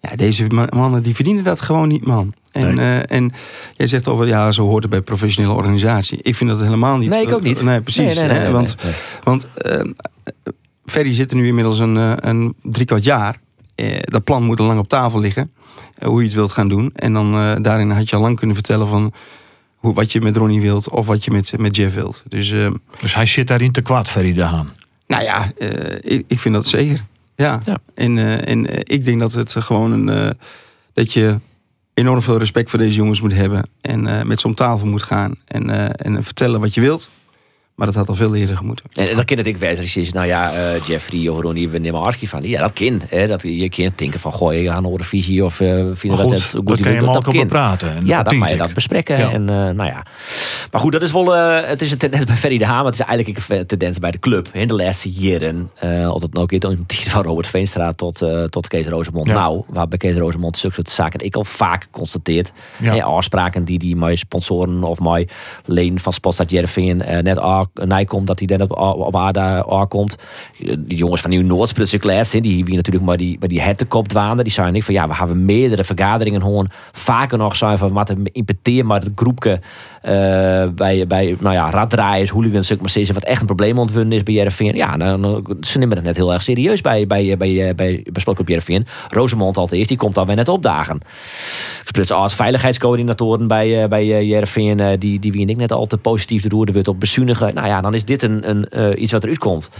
[0.00, 2.34] Ja, deze ma- mannen die verdienen dat gewoon niet, man.
[2.52, 3.02] En, Nee.
[3.02, 3.32] eh, en
[3.76, 6.18] jij zegt over, ja, zo hoort het bij een professionele organisatie.
[6.22, 7.08] Ik vind dat helemaal niet.
[7.08, 7.62] Nee, ik ook niet.
[7.62, 8.04] Nee, precies.
[8.04, 9.00] Nee, nee, nee, hè, nee, want nee, nee.
[9.22, 9.80] want eh,
[10.84, 13.36] Ferry zit er nu inmiddels een, eh, een drie kwart jaar.
[13.74, 15.50] Eh, dat plan moet al lang op tafel liggen.
[15.94, 16.90] eh, hoe je het wilt gaan doen.
[16.94, 19.12] En dan eh, daarin had je al lang kunnen vertellen van
[19.74, 22.22] hoe, wat je met Ronnie wilt of wat je met, met Jeff wilt.
[22.28, 24.68] Dus eh, Dus hij zit daarin te kwaad, Ferry de Haan.
[25.06, 27.04] nou ja, eh, ik, ik vind dat zeker.
[27.44, 27.60] Ja.
[27.64, 27.78] Ja.
[27.94, 30.08] En, eh, en eh, ik denk dat het gewoon een.
[30.08, 30.30] eh,
[30.92, 31.38] dat je
[31.94, 33.68] enorm veel respect voor deze jongens moet hebben.
[33.80, 35.34] En eh, met ze om tafel moet gaan.
[35.44, 37.10] En, en vertellen wat je wilt.
[37.78, 38.84] Maar dat had al veel eerder gemoeten.
[38.92, 39.76] En, en dan kan het ik weten.
[39.76, 42.42] als je zegt, nou ja, eh, Jeffrey of Ronnie, we nemen Arski van.
[42.42, 43.00] Ja, dat kan.
[43.08, 46.20] Hè, dat, je kan denken van, gooi je aan een visie of eh vinden dat
[46.20, 47.96] goed, het dat goed kan je dat ook praten.
[47.96, 48.86] En Ja, dan mag je dat.
[49.04, 49.30] Ja.
[49.30, 50.06] En eh, nou ja.
[50.70, 51.36] Maar goed, dat is wel.
[51.36, 52.76] eh, het is een tendens bij Ferry de Haan.
[52.76, 54.48] Maar het is eigenlijk een tendens bij de club.
[54.52, 55.70] In de laatste jaren.
[55.74, 59.26] eh altijd nog een keer van Robert Veenstra tot, eh, tot Kees Rosemond.
[59.26, 59.34] Ja.
[59.34, 62.52] Nou, waar bij Kees Rosemond zulke soort zaken ik al vaak constateerd.
[62.78, 62.94] Ja.
[62.94, 65.28] Hè, afspraken die die mijn sponsoren of mijn
[65.64, 67.67] leen van Spotstad Jervin net aan
[68.06, 70.16] komt dat hij dan op, op aarde aankomt.
[70.78, 74.44] Die jongens van Nieuw Noordsprutse klas, die wie natuurlijk maar die, maar die hertenkop dwaanden.
[74.44, 78.14] Die zeiden niet van ja, we hebben meerdere vergaderingen gewoon vaker nog zijn van wat
[78.32, 79.60] impeteer maar het groepje eh,
[80.74, 84.34] bij, bij nou ja, raddraaiers, hooligans, maar zeggen, wat echt een probleem ontwinnen is bij
[84.34, 84.76] Jervin.
[84.76, 88.04] Ja, dan, dan- ze nemen het net heel erg serieus bij, bij, bij, bij, bij,
[88.12, 88.86] bij Sportclub Jervin.
[89.08, 91.00] Rosemond al eerst, die komt dan weer net opdagen.
[91.84, 95.86] Splits als veiligheidscoördinatoren bij, eh, bij Jervin, eh, die, die wie en ik net al
[95.86, 97.54] te positief de roerde wordt op bezuinigen.
[97.54, 99.70] Nou ja, dan is dit een, een, eh, iets wat eruit komt.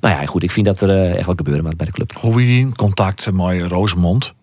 [0.00, 2.12] Nou ja, goed, ik vind dat er eh, echt wat gebeuren moet bij de club.
[2.20, 4.34] Hoe wie in contact met Rosemond?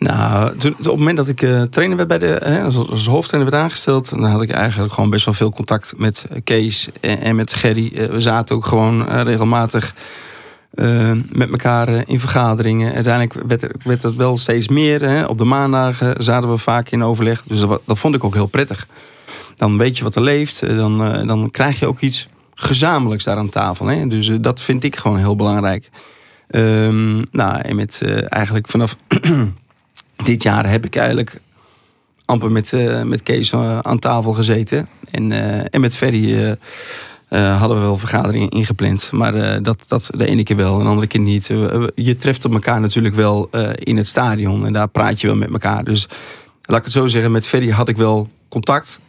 [0.00, 3.50] Nou, toen, op het moment dat ik eh, trainer werd bij de, hè, als, hoofdtrainer
[3.50, 7.52] werd aangesteld, dan had ik eigenlijk gewoon best wel veel contact met Kees en, met
[7.52, 7.92] Gerry.
[7.94, 9.94] Eh, we zaten ook gewoon eh, regelmatig
[11.32, 12.94] met elkaar in vergaderingen.
[12.94, 15.02] Uiteindelijk werd, er, het wel steeds meer.
[15.02, 15.24] Hè.
[15.24, 17.42] Op de maandagen zaten we vaak in overleg.
[17.46, 18.86] Dus dat, dat vond ik ook heel prettig.
[19.56, 20.76] Dan weet je wat er leeft.
[20.76, 23.86] Dan, dan krijg je ook iets gezamenlijks daar aan tafel.
[23.86, 24.06] Hè.
[24.06, 25.90] Dus dat vind ik gewoon heel belangrijk.
[26.48, 28.96] Ehm, nou, en met eigenlijk vanaf
[30.24, 31.40] dit jaar heb ik eigenlijk
[32.24, 34.88] amper met, eh, met Kees eh, aan tafel gezeten.
[35.10, 36.56] En, eh, en met Ferry
[37.28, 39.10] hadden we wel vergaderingen ingepland.
[39.12, 41.46] Maar dat, dat de ene keer wel en de andere keer niet.
[41.94, 44.66] Je treft op elkaar natuurlijk wel in het stadion.
[44.66, 45.84] En daar praat je wel met elkaar.
[45.84, 46.08] Dus
[46.62, 49.00] laat ik het zo zeggen, met Ferry had ik wel contact.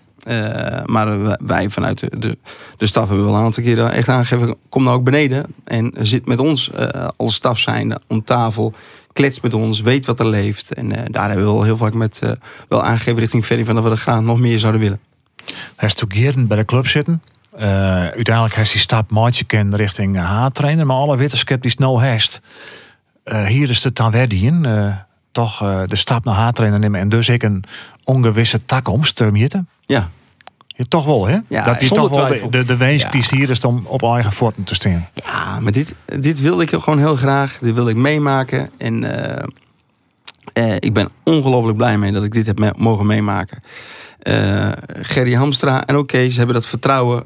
[0.86, 2.38] Maar wij- vanuit de, de,
[2.78, 4.56] de staf hebben wel een aantal keren echt aangegeven...
[4.70, 8.74] kom nou ook beneden en zit met ons eh, als staf zijnde om tafel...
[9.14, 10.74] klets met ons, weet wat er leeft.
[10.74, 12.32] En eh, daar hebben we wel heel vaak met eh,
[12.68, 13.66] wel aangegeven richting Ferry...
[13.66, 15.00] van dat we er graag nog meer zouden willen.
[15.76, 17.22] Hij is bij de club zitten.
[17.52, 20.86] Eh, uiteindelijk heeft hij stap maatje ken richting H-trainer.
[20.86, 22.42] Maar alle wetenschap die no heeft.
[23.24, 24.96] Eh, hier is het dan weer die eh,
[25.32, 27.00] toch de stap naar H-trainer nemen.
[27.00, 27.64] En dus ik een
[28.04, 29.22] ongewisse takkomst.
[29.22, 29.66] Uh, Mierte.
[29.86, 30.10] Ja,
[30.82, 31.38] Ja, toch wel, hè?
[31.48, 33.10] Ja, dat zonder toch wel de, de, de wens Ja.
[33.10, 35.08] die hier is om op eigen voeten te staan.
[35.14, 37.58] Ja, maar dit, dit wilde ik gewoon heel graag.
[37.62, 38.70] Dit wilde ik meemaken.
[38.78, 39.44] En eh,
[40.54, 43.60] eh, ik ben ongelooflijk blij mee dat ik dit heb me- mogen meemaken.
[44.20, 44.70] Eh,
[45.02, 47.24] Gerry Hamstra en ook Kees hebben dat vertrouwen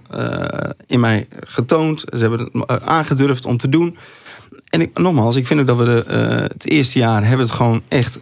[0.88, 2.00] in mij getoond.
[2.14, 3.98] Ze hebben het aangedurfd om te doen.
[4.70, 6.04] En ik, nogmaals, ik vind ook dat we de,
[6.54, 8.20] het eerste jaar hebben het gewoon echt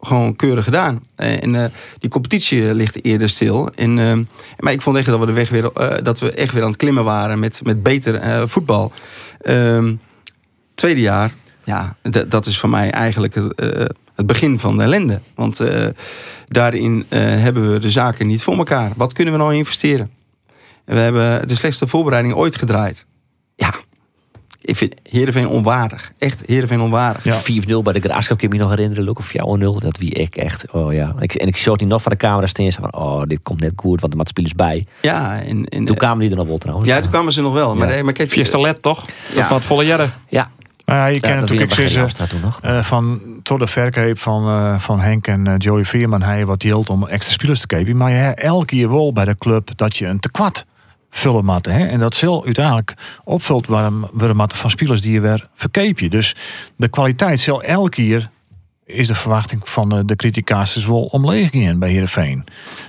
[0.00, 1.02] gewoon keurig gedaan.
[1.16, 1.64] Eh, En eh,
[1.98, 3.68] die competitie ligt eerder stil.
[3.74, 4.18] En, eh,
[4.58, 6.68] maar ik vond echt dat we de weg weer, eh, dat we echt weer aan
[6.68, 8.92] het klimmen waren met, met beter eh, voetbal.
[9.40, 9.94] Ehm,
[10.74, 11.32] tweede jaar,
[11.64, 11.96] ja,
[12.28, 13.84] dat is voor mij eigenlijk het, eh,
[14.26, 15.20] begin van de ellende.
[15.34, 15.86] Want eh,
[16.48, 18.92] daarin eh, hebben we de zaken niet voor elkaar.
[18.96, 20.10] Wat kunnen we nou investeren?
[20.84, 23.06] En we hebben de slechtste voorbereiding ooit gedraaid.
[23.56, 23.74] Ja,
[24.60, 26.12] ik vind Heerenveen onwaardig.
[26.18, 27.24] Echt Heerenveen onwaardig.
[27.24, 27.40] Ja.
[27.40, 29.82] 4-0 bij de Graafschap, kan ik me nog herinneren, Luc, of 4-0.
[29.82, 31.14] Dat wie ik echt, oh ja.
[31.18, 33.72] Ik, en ik shot die nog van de camera staan van, oh, dit komt net
[33.76, 34.86] goed, want er maat spelers bij.
[35.02, 36.88] Ja, en, en, Toen kwamen die er nog wel trouwens.
[36.88, 37.74] ja, toen kwamen ze nog wel.
[37.76, 37.94] Maar, Ja.
[37.94, 39.06] nee, maar kijk, Fiesta Let, toch?
[39.34, 39.48] Ja.
[39.48, 40.12] Dat volle jaren.
[40.28, 40.50] Ja,
[40.84, 42.58] Nou ja, je ja kent natuurlijk zeggen, nog.
[42.62, 46.62] eh, van tot de verkoop van, eh, van Henk en eh, Joey Veerman hij wat
[46.62, 47.96] hield om extra spelers te kopen.
[47.96, 50.64] Maar je hebt elke keer wel bij de club dat je een tekwart
[51.10, 51.66] vullen moet.
[51.66, 51.86] Hè?
[51.86, 52.94] En dat zal uiteindelijk
[53.24, 56.08] opvult waarom we moeten van spelers die je weer verkeep je.
[56.08, 56.34] Dus
[56.76, 58.30] de kwaliteit zal elke keer
[58.86, 62.44] is de verwachting van de, criticasters wel omleeg gaan bij Heerenveen.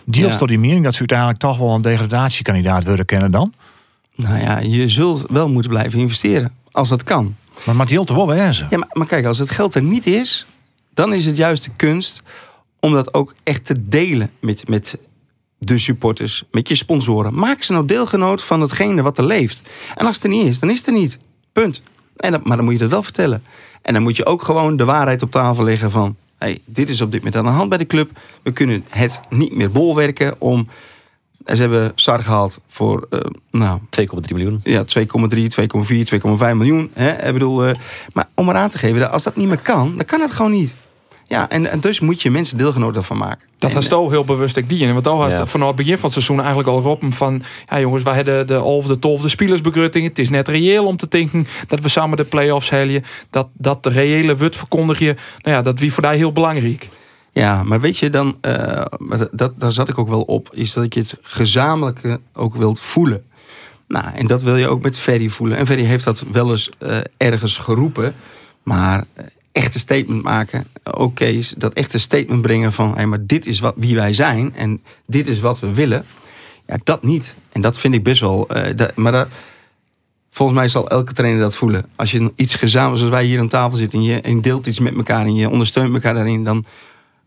[0.05, 0.37] Deels Ja.
[0.37, 3.53] door die mening dat ze uiteindelijk toch wel een degradatiekandidaat willen kennen dan.
[4.15, 6.51] Nou ja, je zult wel moeten blijven investeren.
[6.71, 7.35] Als dat kan.
[7.65, 8.67] Maar Mathilde te wel wezen.
[8.69, 10.45] Ja, maar, maar kijk, als het geld er niet is,
[10.93, 12.21] dan is het juist de kunst
[12.79, 14.97] om dat ook echt te delen met, met
[15.65, 17.33] de supporters, met je sponsoren.
[17.33, 19.61] Maak ze nou deelgenoot van hetgene wat er leeft.
[19.95, 21.17] En als het er niet is, dan is het er niet.
[21.53, 21.81] Punt.
[22.17, 23.43] En dat, maar dan moet je dat wel vertellen.
[23.81, 26.15] En dan moet je ook gewoon de waarheid op tafel leggen van...
[26.37, 28.19] Hey, dit is op dit moment aan de hand bij de club.
[28.43, 30.67] We kunnen het niet meer bolwerken om...
[31.45, 33.19] En ze hebben Sar gehaald voor, eh,
[33.51, 34.59] nou, 2,3 miljoen.
[34.63, 36.91] ja, 2,3, 2,4, 2,5 miljoen.
[36.93, 37.27] Hè?
[37.27, 37.75] Ik bedoel, eh,
[38.13, 40.75] maar om eraan te geven, als dat niet meer kan, dan kan het gewoon niet.
[41.31, 43.47] Ja, en, en dus moet je mensen deelgenoot daarvan maken.
[43.57, 44.85] Dat was toch heel bewust ik die.
[44.85, 45.39] En want al was Ja.
[45.39, 47.41] het vanaf het begin van het seizoen eigenlijk al roepen van...
[47.69, 50.07] Ja jongens, wij hebben de 11 de 12 spelersbegrutting.
[50.07, 53.03] Het is net reëel om te denken dat we samen de play-offs halen.
[53.29, 55.15] Dat, dat de reële wut verkondig je.
[55.41, 56.89] Nou ja, dat wie voor mij heel belangrijk.
[57.31, 58.81] Ja, maar weet je, dan, eh,
[59.31, 63.23] dat- daar zat ik ook wel op, is dat je het gezamenlijke ook wilt voelen.
[63.87, 65.57] Nou, en dat wil je ook met Ferry voelen.
[65.57, 68.13] En Ferry heeft dat wel eens eh, ergens geroepen.
[68.63, 69.03] Maar
[69.51, 72.95] echt een statement maken, oké, dat echt een statement brengen van...
[72.95, 76.05] Hey, maar dit is wat, wie wij zijn en dit is wat we willen.
[76.67, 77.35] Ja, dat niet.
[77.51, 78.47] En dat vind ik best wel...
[78.47, 79.27] eh, maar dat,
[80.29, 81.85] volgens mij zal elke trainer dat voelen.
[81.95, 83.99] Als je iets gezamenlijk, zoals wij hier aan tafel zitten...
[83.99, 86.43] en je, en deelt iets met elkaar en je ondersteunt elkaar daarin...
[86.43, 86.65] dan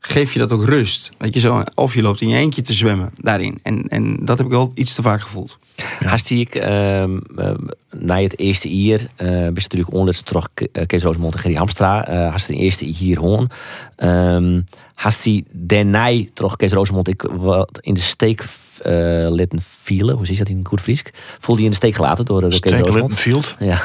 [0.07, 1.11] geef je dat ook rust.
[1.19, 1.63] Weet je zo?
[1.75, 3.59] Of je loopt in je eentje te zwemmen daarin.
[3.63, 5.59] En, en dat heb ik wel iets te vaak gevoeld.
[6.05, 7.57] Hast ik ehm, ehm,
[7.91, 12.07] na het eerste jaar, eh bist natuurlijk onlangs terug eh, Kees Rosemond en Gerry Hamstra,
[12.07, 13.51] eh hast de eerste hier hoorn.
[13.97, 14.61] Ehm
[14.95, 18.45] hast die daarna terug Kees Rosemond ik wat in de steek
[18.83, 20.17] eh litten vielen.
[20.17, 21.03] Hoe zie je dat in goed Fries?
[21.39, 23.15] Voelde je in de steek gelaten door, eh, door Kees Stenkel Rosemond?
[23.19, 23.57] Field.
[23.59, 23.83] Ja.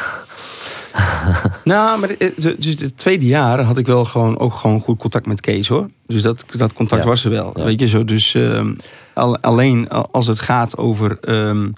[1.64, 2.10] Nou, maar
[2.58, 5.88] dus het tweede jaar had ik wel gewoon ook gewoon goed contact met Kees hoor.
[6.10, 7.10] Dus dat, dat contact Ja.
[7.10, 7.52] was er wel.
[7.60, 7.64] Ja.
[7.64, 8.06] Weet je zo.
[8.06, 8.74] Dus ehm,
[9.14, 11.72] al- alleen als het gaat over ehm,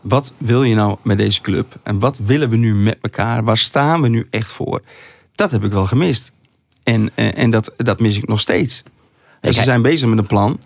[0.00, 3.44] wat wil je nou met deze club en wat willen we nu met elkaar?
[3.44, 4.80] Waar staan we nu echt voor?
[5.34, 6.32] Dat heb ik wel gemist.
[6.82, 8.82] En, en, en dat, dat mis ik nog steeds.
[9.40, 10.60] En ze zijn bezig met een plan.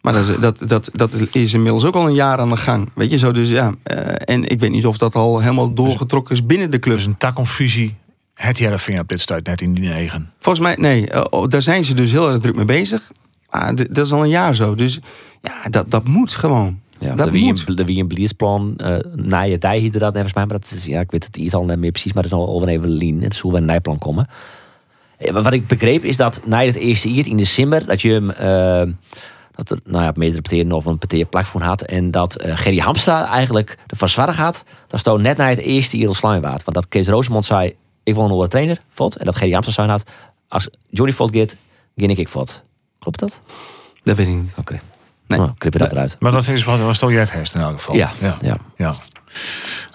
[0.00, 2.88] Maar dat, is- dat, dat, dat is inmiddels ook al een jaar aan de gang.
[2.94, 3.74] Weet je zo, dus ja.
[3.82, 6.96] eh, en ik weet niet of dat al helemaal doorgetrokken is binnen de club.
[6.96, 7.96] Dus een takomfusie.
[8.38, 10.32] Het Heerenveen op dit stuit net in die negen.
[10.40, 13.10] Volgens mij, nee, eh, oh, daar zijn ze dus heel erg druk mee bezig.
[13.50, 14.74] Maar d- dat is al een jaar zo.
[14.74, 14.98] Dus
[15.42, 16.80] ja, dat, dat moet gewoon.
[17.00, 17.64] Ja, dat wie moet.
[17.68, 20.70] een, er wie een beleidsplan uh, na je tijd hier dat volgens mij, maar dat
[20.74, 22.88] is, ja, ik weet het iets al niet meer precies, maar dat is al even
[22.90, 23.22] lean.
[23.22, 24.28] En zo we een nijplan komen.
[25.18, 28.30] Eh, Wat ik begreep is dat na het eerste jaar in december dat je hem
[28.30, 28.92] eh,
[29.54, 32.78] dat er nou ja, meerdere partijen of een partij plakvoen had en dat eh Gerry
[32.78, 34.64] Hamstra eigenlijk de van gaat.
[34.88, 36.64] Dat stond net na het eerste jaar slime waard.
[36.64, 37.74] Want dat Kees Roosemond zei,
[38.08, 39.16] ik wil een trainer, valt.
[39.16, 40.10] En dat Gerry zei had,
[40.48, 41.56] als Johnny Valt gaat,
[41.96, 42.62] ging ik ik valt.
[42.98, 43.40] Klopt dat?
[44.02, 44.50] Dat weet ik niet.
[44.56, 44.80] Oké.
[45.26, 45.38] Nee.
[45.38, 46.16] Nou, knippen dat eruit.
[46.20, 47.94] Maar dat is wat was toch jij het herst in elk geval.
[47.94, 48.36] Ja, ja.
[48.40, 48.56] ja.
[48.76, 48.94] ja.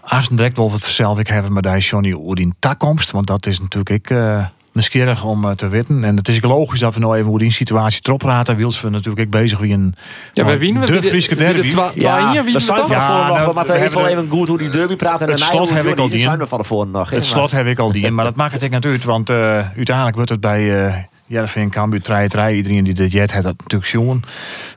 [0.01, 3.45] Als direct wel wat zelf ik hebben met die Johnny over die takkomst, want dat
[3.45, 6.03] is natuurlijk ik uh, nieuwsgierig om uh, te weten.
[6.03, 8.55] En het is ook logisch dat we nou even hoe die situatie erop praten.
[8.55, 9.95] Wiels we natuurlijk ook bezig wie een
[10.33, 10.87] Ja, wij winnen.
[10.87, 11.67] de Friese derby.
[11.95, 14.69] Ja, dat zijn van Ja, nog, nou, maar het is wel even goed hoe die
[14.69, 16.29] derby praat en het de slot heb ik al die.
[16.29, 17.09] van tevoren nog.
[17.09, 19.37] Het slot heb ik al die in, maar dat maakt het ik uit, want uh,
[19.75, 20.95] uiteindelijk wordt het bij uh,
[21.27, 22.55] Jervin Cambuur treiterij.
[22.55, 24.21] Iedereen die dit jet heeft dat natuurlijk jongen.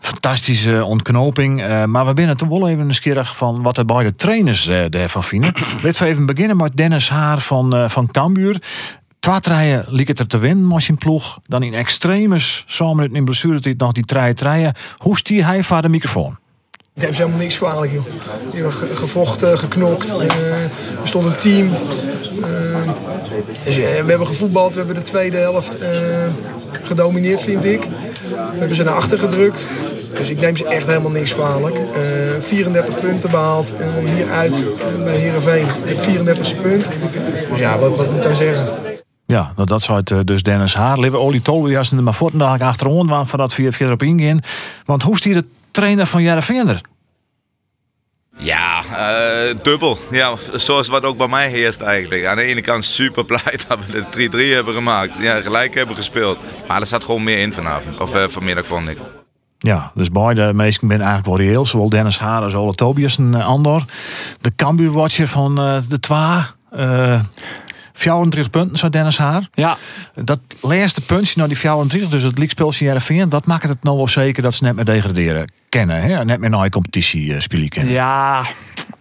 [0.01, 1.61] Fantastische ontknoping.
[1.61, 4.85] Uh, maar we binnen toch wel even nieuwsgierig van wat er bij de trainers uh,
[4.89, 5.53] daarvan vinden.
[5.83, 8.61] Laten we even beginnen met Dennis Haar van, uh, van Cambuur.
[9.27, 11.39] Treien liep het er te winnen, je ploeg.
[11.47, 14.75] Dan in extremes, samen in blessuretijd nog die treien treien.
[14.97, 16.37] Hoe stier hij van de microfoon?
[16.95, 18.05] Ik heb ze helemaal niks kwalijk, joh.
[18.51, 20.15] Die hebben gevochten, geknokt.
[20.15, 20.71] Uh, er
[21.03, 21.67] stond een team.
[21.67, 22.79] Uh,
[23.65, 25.77] dus, uh, we hebben gevoetbald, we hebben de tweede helft
[26.83, 27.83] gedomineerd, vind ik.
[27.83, 29.69] We hebben ze naar achter gedrukt.
[30.15, 31.81] Dus ik neem ze echt helemaal niks kwalijk.
[32.39, 33.75] 34 punten behaald
[34.15, 34.67] hieruit
[35.05, 35.67] bij Heerenveen.
[35.69, 36.89] Het 34ste punt.
[37.51, 38.95] Dus ja, wat, wat moet daar zeggen?
[39.27, 40.99] Ja, nou, dat zou het eh, dus Dennis Haar.
[40.99, 44.41] Lieve Oli Tolbias en de voortdag achterom waren voordat we verder op ingaan.
[44.85, 46.81] Want hoe is die de trainer van Jereveen er?
[48.39, 49.99] Ja, eh, dubbel.
[50.11, 52.25] Ja, zoals wat ook bij mij heerst eigenlijk.
[52.25, 55.17] Aan de ene kant super blij dat we de 3-3 hebben gemaakt.
[55.19, 56.39] Ja, gelijk hebben gespeeld.
[56.69, 58.01] Maar er zat gewoon meer in vanavond.
[58.01, 58.99] Of eh, vanmiddag vond ik.
[59.59, 61.65] Ja, dus beide meesten ben eigenlijk wel reëel.
[61.65, 63.85] Zowel Dennis Haar als Ole Tobias en Andor.
[64.41, 66.55] De Cambuur-watcher van uh, de Twa.
[67.97, 69.49] Uh, 34 punten, zou Dennis Haar.
[69.55, 69.77] Ja.
[70.15, 74.09] Dat laatste puntje, nou die 34, dus het leaguespeltje Jereveen, dat maakt het nou wel
[74.09, 76.01] zeker dat ze net meer degraderen kennen.
[76.03, 76.25] Hè?
[76.25, 77.93] Net meer naar competitie uh, spelen kennen.
[77.93, 78.43] Ja,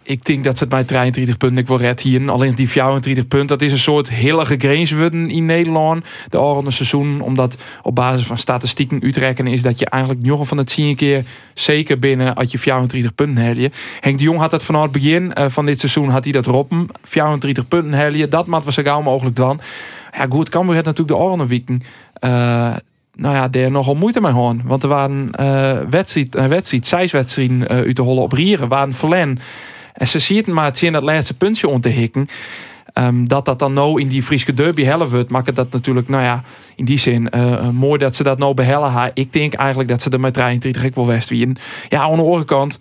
[0.08, 2.32] ik denk dat ze het bij 33 punten ik wil red hier.
[2.32, 6.06] Alleen die 34 punten, dat is een soort heilige grens in Nederland.
[6.30, 10.58] De oranje seizoen, omdat op basis van statistieken uitrekken is dat je eigenlijk nog van
[10.58, 13.72] het zien keer zeker binnen als je 34 punten helje.
[14.00, 16.46] Henk de Jong had dat vanaf het begin uh, van dit seizoen had hij dat
[16.46, 16.88] roppen.
[17.02, 19.60] 34 punten helje, dat moet we zo gauw mogelijk dan.
[20.18, 21.82] Ja goed, Cambuur het natuurlijk de oranje weken.
[22.22, 22.76] Uh,
[23.16, 24.56] nou ja, daar nogal moeite mee hoor.
[24.64, 28.68] Want er waren uh, wedstrijd, uh, wedstrijd, zes wedstrijden uh, uit de holle op Rieren,
[28.68, 29.40] waren verlen.
[29.96, 32.28] En ze ziet maar het zien dat laatste puntje om te hikken.
[32.94, 36.24] Um, dat dat dan nou in die Friese derby hellen wordt, maakt dat natuurlijk, nou
[36.24, 36.44] ja,
[36.76, 39.12] in die zin uh, mooi dat ze dat nou behellen.
[39.14, 41.58] Ik denk eigenlijk dat ze er met 33 ik wel west winnen.
[41.90, 42.78] Ja, aan de andere kant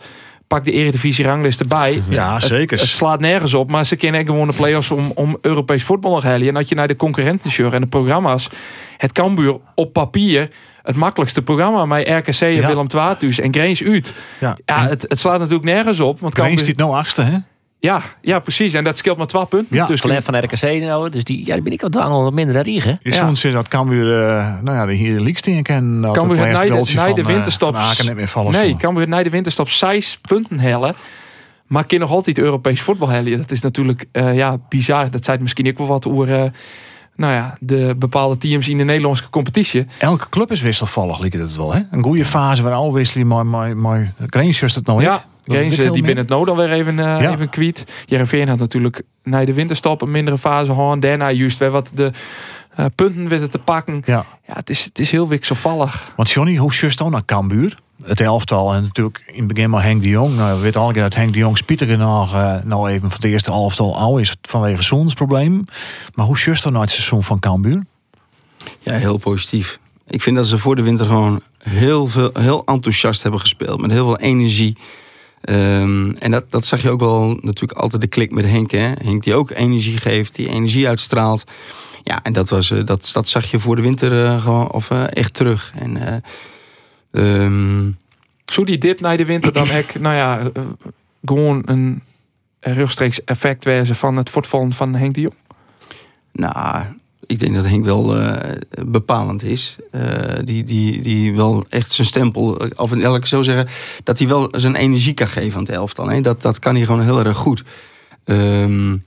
[0.47, 2.03] pak de Eredivisie ranglist erbij.
[2.09, 2.79] Ja, zeker.
[2.79, 6.11] Het, het, slaat nergens op, maar ze kennen gewoon de play-offs om, om Europees voetbal
[6.13, 6.49] nog hellen.
[6.49, 8.49] En dat je naar de concurrenten en de programma's,
[8.97, 10.51] het Cambuur op papier
[10.83, 11.85] het makkelijkste programma.
[11.85, 12.67] Met RKC en ja.
[12.67, 12.87] Willem
[13.21, 14.13] II en Greens uit.
[14.41, 16.21] Ja, ja het, het slaat natuurlijk nergens op.
[16.21, 16.77] Want Greens Cambuur...
[16.77, 17.39] nou achtste, hè?
[17.85, 18.75] Ja, ja, precies.
[18.75, 19.77] En dat scheelt maar 12 punten.
[19.77, 22.99] Ja, dus van RKC nou, dus die, ja, die ben ik al wat minder riegen.
[23.03, 23.35] Je ja.
[23.35, 26.13] zegt dat Cambuur, uh, nou ja, de hier de league kennen.
[26.13, 27.79] Cambuur het na de, na de winterstop.
[28.51, 30.95] Nee, Cambuur na de winterstop 6 punten hellen.
[31.67, 33.39] Maar kan nog altijd Europees voetbal hellen.
[33.39, 35.11] Dat is natuurlijk uh, ja, bizar.
[35.11, 36.53] Dat zei misschien ook wel wat over
[37.17, 39.87] nou ja, de bepaalde teams in de Nederlandse competitie.
[39.99, 41.73] Elke club is wisselvallig, lijkt het wel.
[41.73, 41.81] Hè?
[41.91, 46.17] Een goede fase waar al wisselen, maar, maar, maar het nou Ja, Greens die binnen
[46.17, 47.33] het nood alweer even, uh, ja.
[47.33, 47.85] even kwiet.
[48.07, 51.03] Jereveen had natuurlijk na de winterstop een mindere fase gehad.
[51.03, 52.11] Daarna juist weer wat de
[52.81, 54.03] uh, punten weten te pakken.
[54.05, 56.13] Ja, ja het, is, het is heel wisselvallig.
[56.17, 57.79] Want Johnny, hoe just dan naar Cambuur?
[58.05, 60.37] Het elftal en natuurlijk in het begin maar Henk de Jong.
[60.37, 63.25] Nou, we weten al dat Henk de Jong Spieter nog uh, nou even voor het
[63.25, 65.65] eerste elftal oud is vanwege zoensprobleem.
[66.15, 67.83] Maar hoe just dan naar het seizoen van Cambuur?
[68.81, 69.79] Ja, heel positief.
[70.07, 73.81] Ik vind dat ze voor de winter gewoon heel, veel, heel enthousiast hebben gespeeld.
[73.81, 74.77] Met heel veel energie.
[75.51, 78.71] Um, en dat, dat zag je ook wel natuurlijk altijd de klik met Henk.
[78.71, 78.93] Hè?
[79.03, 81.45] Henk die ook energie geeft, die energie uitstraalt.
[82.03, 85.05] Ja, en dat, was, dat, dat zag je voor de winter uh, gewoon of, uh,
[85.09, 85.73] echt terug.
[85.79, 87.97] En, uh, um...
[88.45, 90.51] Zo die dip naar de winter dan ik, nou ja,
[91.25, 92.03] gewoon een
[92.61, 95.35] rechtstreeks effect wezen van het voortvallen van Henk de Jong?
[96.33, 96.85] Nou,
[97.27, 98.37] ik denk dat Henk wel uh,
[98.87, 99.77] bepalend is.
[99.91, 100.03] Uh,
[100.45, 103.69] die, die, die wel echt zijn stempel, of laat ik zo zeggen,
[104.03, 106.09] dat hij wel zijn energie kan geven aan het elftal.
[106.09, 106.21] Hè?
[106.21, 107.63] Dat, dat kan hij gewoon heel erg goed.
[108.25, 109.05] Um,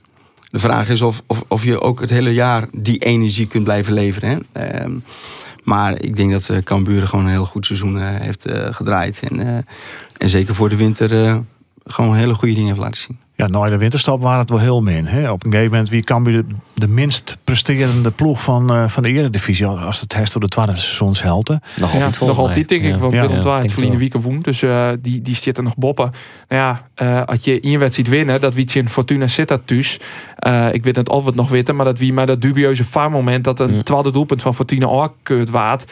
[0.49, 3.93] de vraag is of, of, of je ook het hele jaar die energie kunt blijven
[3.93, 4.45] leveren.
[4.53, 4.83] Hè?
[4.83, 5.03] Um,
[5.63, 9.23] maar ik denk dat Cambuur gewoon een heel goed seizoen heeft gedraaid.
[9.29, 9.65] En,
[10.17, 11.43] en zeker voor de winter
[11.85, 13.26] gewoon hele goede dingen heeft laten zien.
[13.37, 15.05] Ja, na de winterstap waren het wel heel min.
[15.05, 15.31] Hè?
[15.31, 19.09] Op een gegeven moment, wie kan de, de minst presterende ploeg van, uh, van de
[19.09, 21.61] Eredivisie als het herst door de tweede seizoenshelte?
[21.75, 23.27] Nog altijd, ja, nog altijd denk ik, want ja.
[23.27, 26.11] Willem II week woen, dus uh, die, die zitten nog boppen.
[26.47, 29.93] Nou ja, uh, als je één wedstrijd winnen, dat wie in Fortuna zit dat dus.
[30.71, 33.43] ik weet niet of we het nog weten, maar dat wie maar dat dubieuze vaarmoment
[33.43, 35.91] dat een tweede doelpunt van Fortuna ook waard.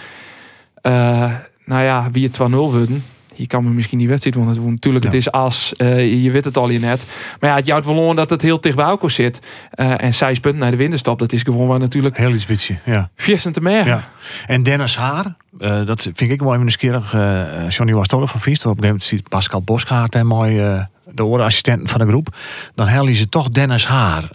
[1.66, 3.04] nou ja, wie het 2-0 worden
[3.36, 4.72] je kan me misschien die wedstrijd winnen.
[4.72, 5.10] Natuurlijk, ja.
[5.10, 5.74] het is as.
[5.78, 7.06] Uh, je weet het al je net.
[7.40, 9.40] Maar ja, het jouwt wel dat het heel dicht bij elkaar zit.
[9.76, 11.20] Uh, en zes punten naar de winterstop.
[11.20, 12.18] Dat is gewoon waar natuurlijk...
[12.18, 13.10] Heel iets beetje, ja.
[13.16, 13.86] Viersten te meer.
[13.86, 14.10] Ja.
[14.48, 15.36] En Dennis Haar.
[15.60, 17.14] Uh, dat vind ik wel even nieuwsgierig.
[17.14, 18.66] Uh, Johnny was toch van Viest.
[18.66, 20.86] Op een gegeven moment ziet Pascal Bosgaard en mooi...
[21.12, 22.36] de orenassistent van de groep.
[22.76, 24.30] Dan hellen ze toch Dennis Haar.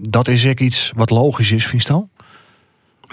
[0.00, 2.04] dat is ook iets wat logisch is, vind je?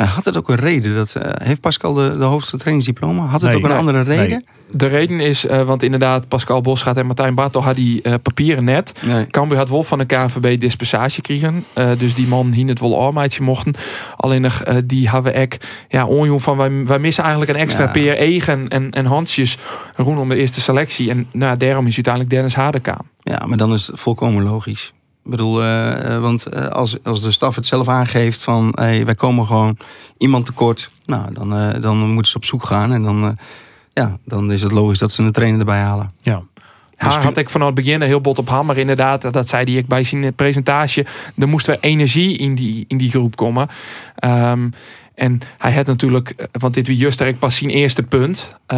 [0.05, 0.95] Had het ook een reden?
[0.95, 3.25] Dat, uh, heeft Pascal de, de hoogste trainingsdiploma?
[3.25, 4.29] Had het nee, ook een nee, andere reden?
[4.29, 4.45] Nee.
[4.71, 8.63] De reden is, uh, want inderdaad, Pascal Bosgaard en Martijn Bartel hadden die uh, papieren
[8.63, 8.91] net.
[9.05, 9.27] Nee.
[9.27, 11.65] Cambuur had wel van de KNVB dispensatie kregen.
[11.97, 13.73] dus die man hier het wel arbeidje mochten.
[14.17, 15.57] Alleen nog, die hebben ek
[15.89, 17.91] ja, onjoen van, wij, wij missen eigenlijk een extra ja.
[17.91, 19.57] peer egen en, en handjes
[19.95, 21.09] roen om de eerste selectie.
[21.09, 23.09] En nou, daarom is uiteindelijk Dennis Hadekaam.
[23.19, 24.93] Ja, maar dan is het volkomen logisch.
[25.27, 29.15] Ik bedoel, uh, want uh, als, als de staf het zelf aangeeft van hey, wij
[29.15, 29.77] komen gewoon
[30.17, 32.93] iemand tekort, nou, dan, uh, dan moeten ze op zoek gaan.
[32.93, 33.37] En dan,
[33.93, 36.09] ja, dan is het logisch dat ze een trainer erbij halen.
[36.21, 36.41] Ja.
[36.95, 39.33] Haar had ik vanaf het begin heel bot op hammer inderdaad.
[39.33, 41.05] Dat zei hij ik bij zijn presentatie.
[41.37, 43.67] Er moest weer energie in die, in die groep komen.
[44.15, 44.69] Ehm,
[45.17, 48.55] en hij had natuurlijk, eh, want dit was juist pas zijn eerste punt.
[48.73, 48.77] Uh,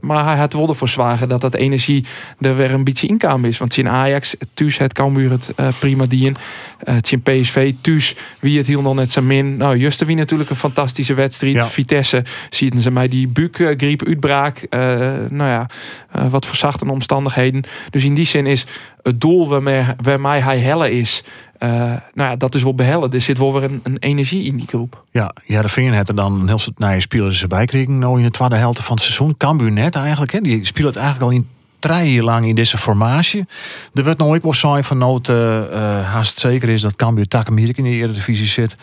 [0.00, 2.04] maar hij had wel ervoor zwagen dat dat energie
[2.40, 3.58] er weer een beetje inkomen is.
[3.58, 6.36] Want in Ajax, thuis het Cambuur het uh, prima dien.
[6.84, 9.56] Uh, in PSV, thuis wie het hield nog net zo min.
[9.56, 11.54] Nou, Juste wie natuurlijk een fantastische wedstrijd.
[11.54, 11.66] Ja.
[11.66, 14.66] Vitesse, zien ze mij die buikgriep uitbraak.
[15.30, 15.66] nou ja,
[16.28, 17.64] wat verzachte omstandigheden.
[17.90, 18.66] Dus in die zin is
[19.02, 21.24] het doel waarmee, waarmee hij helle is...
[21.58, 21.68] Uh,
[22.14, 23.10] nou ja, dat is wel behellen.
[23.10, 25.04] Er zit wel weer een, energie in die groep.
[25.10, 27.98] Ja, ja de had er dan een heel soort naar je spelers erbij kregen.
[27.98, 29.36] Nou in de tweede helft van het seizoen.
[29.36, 30.32] Cambuur net eigenlijk.
[30.32, 30.40] Hè.
[30.40, 31.48] Die speelt eigenlijk al in
[31.80, 33.46] drie jaar lang in deze formatie.
[33.94, 35.36] Er werd nooit wel zijn van nood uh,
[36.12, 38.76] haast zeker is dat Cambuur Takamierik in de Eredivisie zit.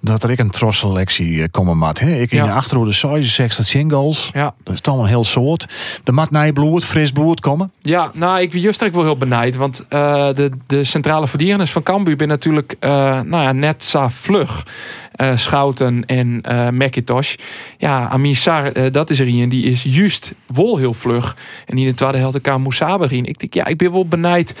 [0.00, 1.92] Dat er ik een trosselectie uh, komen.
[1.98, 2.14] Hè?
[2.14, 4.30] Ik in de achterhoede zei seks dat singles.
[4.32, 4.54] Ja.
[4.64, 5.66] Dat is toch een heel soort.
[6.04, 7.72] De mat bloed, fris bloed komen.
[7.82, 9.56] Ja, nou ik ben juist wel heel benijd.
[9.56, 14.64] Want de, de centrale verdedigers van Cambuur ben natuurlijk nou ja, net zo vlug
[15.11, 17.34] uh, Schouten en uh, McIntosh.
[17.78, 19.48] Ja, Amin Sar, uh, dat is er een.
[19.48, 21.36] Die is juist wel heel vlug.
[21.66, 23.24] En in de tweede helft elkaar Moussaba in.
[23.24, 24.54] Ik denk, ja, ik ben wel benijd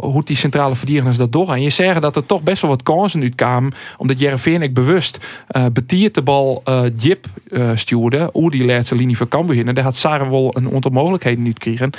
[0.00, 1.62] hoe die centrale verdedigers dat doorgaan.
[1.62, 3.72] Je zeggen dat er toch best wel wat kansen nu kwamen.
[3.96, 5.18] Omdat Jereveen ik bewust
[5.72, 6.62] betiert de bal
[6.96, 7.26] Jip
[7.74, 8.30] stuurde.
[8.32, 9.66] Hoe die laatste linie van Cambuur.
[9.66, 11.90] En daar had Sar wel een aantal niet kregen.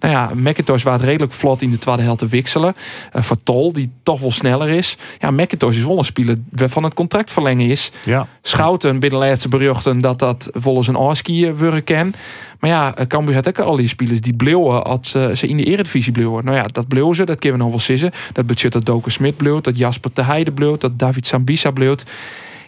[0.00, 2.74] Nou ja, McIntosh was redelijk vlot in de tweede helft te wisselen.
[3.12, 4.96] van Tol, die toch wel sneller is.
[5.18, 7.90] Ja, McIntosh is wel een speler van het contract verlengen is.
[8.04, 8.26] Ja.
[8.42, 12.14] Schouten binnen de laatste berichten dat dat volgens een Oski worden ken.
[12.60, 16.12] Maar ja, Cambuur had ook al die spelers die bleven als ze in de Eredivisie
[16.12, 16.44] bleven.
[16.44, 18.10] Nou ja, dat bleven ze, dat kunnen we nog wel zeggen.
[18.32, 21.94] Dat budget dat Doken Smit bleef, dat Jasper de Heide bleef, dat David Sambisa bleef.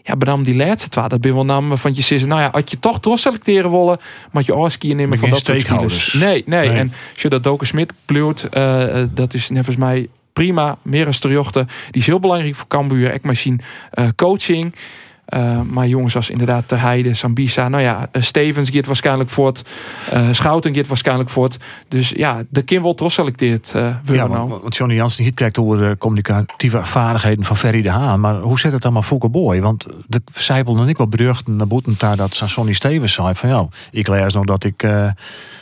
[0.04, 2.28] Ja, benam die laatste twee, dat ben wel namen van je zeggen.
[2.28, 3.98] Nou ja, had je toch doorselecteren willen,
[4.32, 6.12] maar je Oski nemen van dat soort spelers.
[6.12, 6.78] Nee, nee, nee.
[6.78, 10.76] En als je dat Doken Smit bleef, uh, dat is volgens mij prima.
[10.82, 11.68] Meer als terjochten.
[11.90, 13.18] Die is heel belangrijk voor Cambuur.
[13.32, 13.60] Zien
[13.94, 14.74] uh, coaching.
[15.34, 17.68] Uh, maar jongens als inderdaad Ter Heide, Sambisa.
[17.68, 19.62] Nou ja, uh, Stevens gaat waarschijnlijk voort.
[20.14, 21.56] Uh, Schouten gaat waarschijnlijk voort.
[21.88, 23.72] Dus ja, de kind wordt toch selecteerd.
[23.76, 24.48] Uh, ja, nou.
[24.48, 28.20] want Johnny Jansen niet kijkt over de communicatieve vaardigheden van Ferry de Haan.
[28.20, 29.60] Maar hoe zit het dan maar Fouke Boy?
[29.60, 33.48] Want de Zijpel en ik wel beruchten naar boeten daar dat Sonny Stevens zei van
[33.48, 34.82] ja, ik lees nog dat ik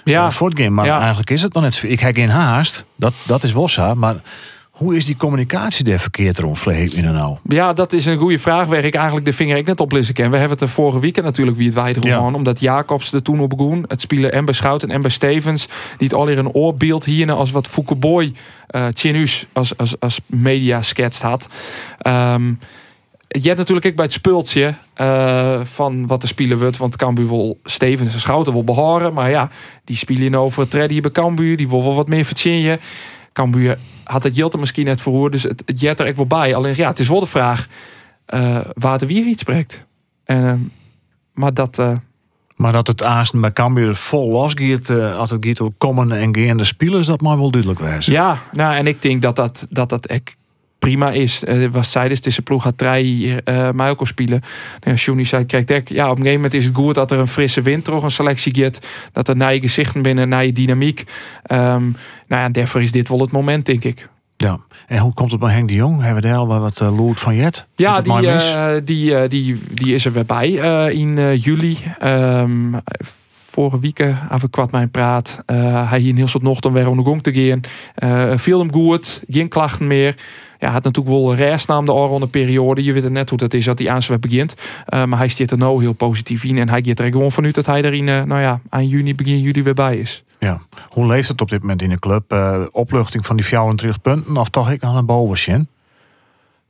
[0.04, 0.30] ja.
[0.30, 0.70] voortging.
[0.70, 1.82] Maar eigenlijk is het dan net.
[1.86, 2.86] Ik heb geen haast.
[2.96, 3.94] Dat, dat is Wossa.
[3.94, 4.16] Maar
[4.80, 7.36] hoe is die communicatie der verkeerd rond in nou?
[7.42, 10.14] Ja, dat is een goede vraag waar ik eigenlijk de vinger ik net op lissen
[10.14, 10.30] ken.
[10.30, 12.20] We hebben het er vorige week natuurlijk wie het wijder ja.
[12.20, 13.84] omdat Jacobs er toen op begon.
[13.88, 15.66] Het spelen en bij Schouten en bij Stevens.
[15.96, 18.32] Die het al hier een oorbeeld hier als wat Fouke Boy
[18.70, 18.86] uh,
[19.52, 21.48] als, als, als media schetst had.
[22.06, 22.58] Um,
[23.28, 26.76] je hebt natuurlijk ook bij het spultje uh, van wat er spelen wordt.
[26.76, 29.14] Want Cambuur wil Stevens en Schouten wil behoren.
[29.14, 29.50] Maar ja,
[29.84, 31.56] die spelen over het hier bij Cambuur.
[31.56, 32.78] Die wil wel wat meer vertjennen.
[33.40, 36.54] Cambuur had het Jilte misschien net verhoord, dus het, het jet er echt wel bij.
[36.54, 37.66] Alleen ja, het is wel de vraag
[38.34, 39.84] uh, waar de wie iets spreekt.
[40.26, 40.52] Uh,
[41.32, 41.78] maar dat.
[41.78, 41.96] Uh,
[42.56, 46.36] maar dat het Aasten bij Cambuur vol los gaat, uh, als het gaat komen en
[46.36, 48.12] gaande spelers, dat mag wel duidelijk wezen.
[48.12, 50.36] Ja, nou en ik denk dat dat, dat, dat ik
[50.80, 51.44] prima is.
[51.44, 54.40] Uh, was tijdens deze ploeg gaat hier uh, Michael spelen.
[54.84, 57.26] Nou, Johnny zei, kijk, ja, op een gegeven moment is het goed dat er een
[57.26, 58.86] frisse wind toch een selectie gaat.
[59.12, 61.04] Dat er naar je gezichten binnen, naar je dynamiek.
[61.52, 61.96] Um,
[62.28, 64.08] nou ja, daarvoor is dit wel het moment, denk ik.
[64.36, 66.02] Ja, en hoe komt het bij Henk de Jong?
[66.02, 67.66] Hebben we daar al wat uh, Loert van Jet?
[67.76, 70.50] Ja, die, uh, die, die, die is er weer bij
[70.92, 71.78] in juli.
[72.04, 72.74] Um,
[73.50, 75.42] vorige weken even kwart mijn praat.
[75.46, 78.38] hij hier heel soort nog dan weer om de gong te gaan.
[78.38, 80.16] viel hem goed, geen klachten meer
[80.60, 82.84] ja, had natuurlijk wel rest na de oranje periode.
[82.84, 84.54] Je weet het net hoe dat is dat hij aanzwet begint.
[84.94, 86.58] Uh, maar hij stiert er nou heel positief in.
[86.58, 89.14] En hij gaat er gewoon vanuit dat hij er in, uh, nou ja, aan juni,
[89.14, 90.24] begin juli weer bij is.
[90.38, 90.60] Ja.
[90.88, 92.32] Hoe leeft het op dit moment in de club?
[92.32, 95.68] Uh, opluchting van die 24 punten of toch ik aan een boven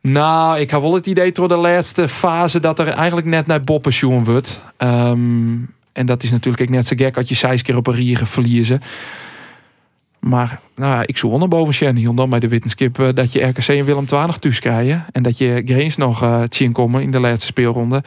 [0.01, 3.65] Nou, ik heb wel het idee door de laatste fase dat er eigenlijk net naar
[3.65, 4.63] Bob pensioen wordt.
[4.79, 8.27] Um, en dat is natuurlijk net zo gek als je zes keer op een rier
[8.27, 8.81] verliezen.
[10.21, 13.69] Maar nou, ik zoek naar boven Shannon dan bij de wetenschap uh, dat je RKC
[13.69, 15.05] en Willem 12 thuis krijgen.
[15.13, 18.03] En dat je Greens nog uh, zien komen in de laatste speelronde.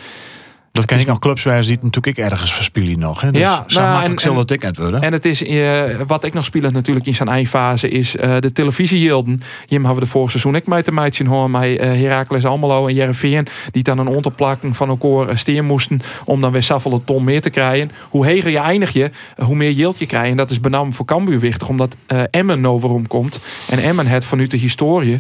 [0.74, 3.21] Dat ken ik nog clubs waar ziet natuurlijk ik ergens verspelen nog.
[3.21, 3.32] Hè?
[3.32, 5.01] Dus ja, zo nou, makkelijk zal het ik worden.
[5.01, 8.51] En het is, uh, wat ik nog speel natuurlijk in zijn eindfase is uh, de
[8.51, 9.41] televisiehielden.
[9.65, 12.88] Hier hebben we de vorige seizoen ik met de meidje hoor, mij uh, Heracles Almelo
[12.88, 17.24] en Jereveen die dan een onderplakking van elkaar steen moesten om dan weer zoveel ton
[17.24, 17.91] meer te krijgen.
[18.09, 20.30] Hoe heger je eindig je, hoe meer yield je krijgt.
[20.30, 21.97] En dat is benam voor Cambuur wichtig, omdat
[22.30, 23.39] Emmen overom komt.
[23.69, 25.19] En Emmen het vanuit de historie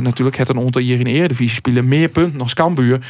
[0.00, 3.00] natuurlijk het een aantal hier in de Eredivisie spelen meer punten als Cambuur.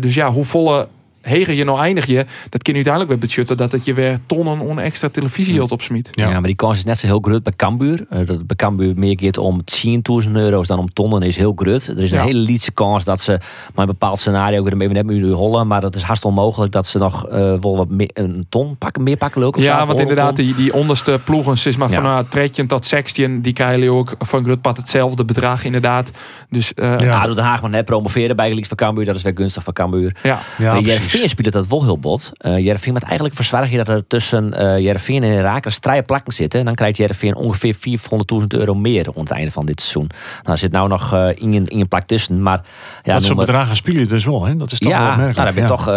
[0.00, 0.88] dus ja, hoe volle
[1.20, 4.60] heger je nou eindig je, dat kan uiteindelijk weer budgetten dat het je weer tonnen
[4.60, 6.10] on extra televisie hield op smiet.
[6.12, 6.30] Ja.
[6.30, 8.06] maar die kans is net zo heel groot bij Cambuur.
[8.10, 11.86] Eh, dat bij Cambuur meer keert om 10.000 euro's dan om tonnen is heel groot.
[11.86, 12.24] Er is een Ja.
[12.24, 13.30] hele lietse kans dat ze
[13.74, 16.86] maar een bepaald scenario ook net met u hollen, maar dat is haast onmogelijk dat
[16.86, 20.36] ze nog eh, wel wat meer, een ton pakken, meer pakken zo, Ja, want inderdaad,
[20.36, 21.94] die, die onderste ploegen, is maar Ja.
[21.94, 26.10] van uh, 13 tot 16, die krijgen ook van Grutpad hetzelfde bedrag inderdaad.
[26.50, 27.04] Dus eh, Ja.
[27.04, 29.04] Ja, doet Den Haag maar net promoveren bij Gelieks van Cambuur.
[29.04, 30.16] Dat is weer gunstig van Cambuur.
[30.22, 30.38] ja.
[30.58, 30.80] Ja,
[31.10, 32.32] Jereveen speelt dat wel heel bot.
[32.40, 36.32] Uh, Jereveen met eigenlijk verzwaar je dat er tussen eh Jereveen en Herakles drie plakken
[36.32, 36.58] zitten.
[36.60, 40.06] En dan krijgt Jereveen ongeveer 400.000 euro meer rond het einde van dit seizoen.
[40.36, 42.42] Nou, er zit nou nog eh, in, een, in plak tussen.
[42.42, 42.62] Maar
[43.02, 44.56] ja, dat soort het- bedragen speel je dus wel, hè?
[44.56, 45.66] Dat is toch wel ja, nou, dan heb je ja.
[45.66, 45.94] toch eh,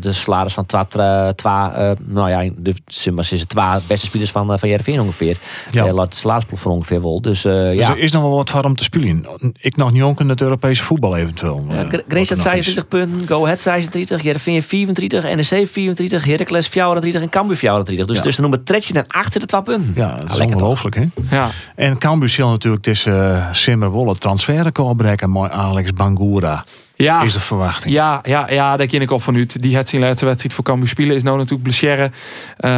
[0.00, 0.84] de salaris van twa,
[1.34, 2.74] twa, eh, nou ja, de,
[3.14, 5.36] maar, ze is twee beste spelers van, eh, van Jereveen ongeveer.
[5.70, 5.84] Ja.
[5.84, 5.92] Ja.
[5.92, 7.20] laat de salarisploeg voor ongeveer wel.
[7.20, 7.90] Dus eh, Dus ja.
[7.90, 9.26] er is nog wel wat voor om te spelen.
[9.60, 11.64] Ik nog niet ook in het Europese voetbal eventueel.
[11.68, 12.64] Ja, eh, Grace had nog is.
[12.64, 18.06] 26 punten, Go Ahead 36, Jereveen 34, NEC 34, Heracles 34 en Cambuur 34.
[18.06, 18.22] Dus Ja.
[18.22, 19.92] tussen nummer 13 en 8 de 2 punten.
[19.94, 21.04] Ja, dat is ongelooflijk, hè?
[21.30, 21.50] ja.
[21.76, 25.30] En Cambuur zal natuurlijk deze uh, Simmer Wolle transferrecord breken.
[25.30, 26.64] Mooi Alex Bangura
[26.96, 27.22] ja.
[27.22, 27.94] is de verwachting.
[27.94, 29.62] Ja, ja, ja, daar ken ik al van uit.
[29.62, 31.16] Die had zijn laatste wedstrijd voor Cambuur spelen.
[31.16, 32.10] Is nou natuurlijk blessure.
[32.56, 32.70] Eh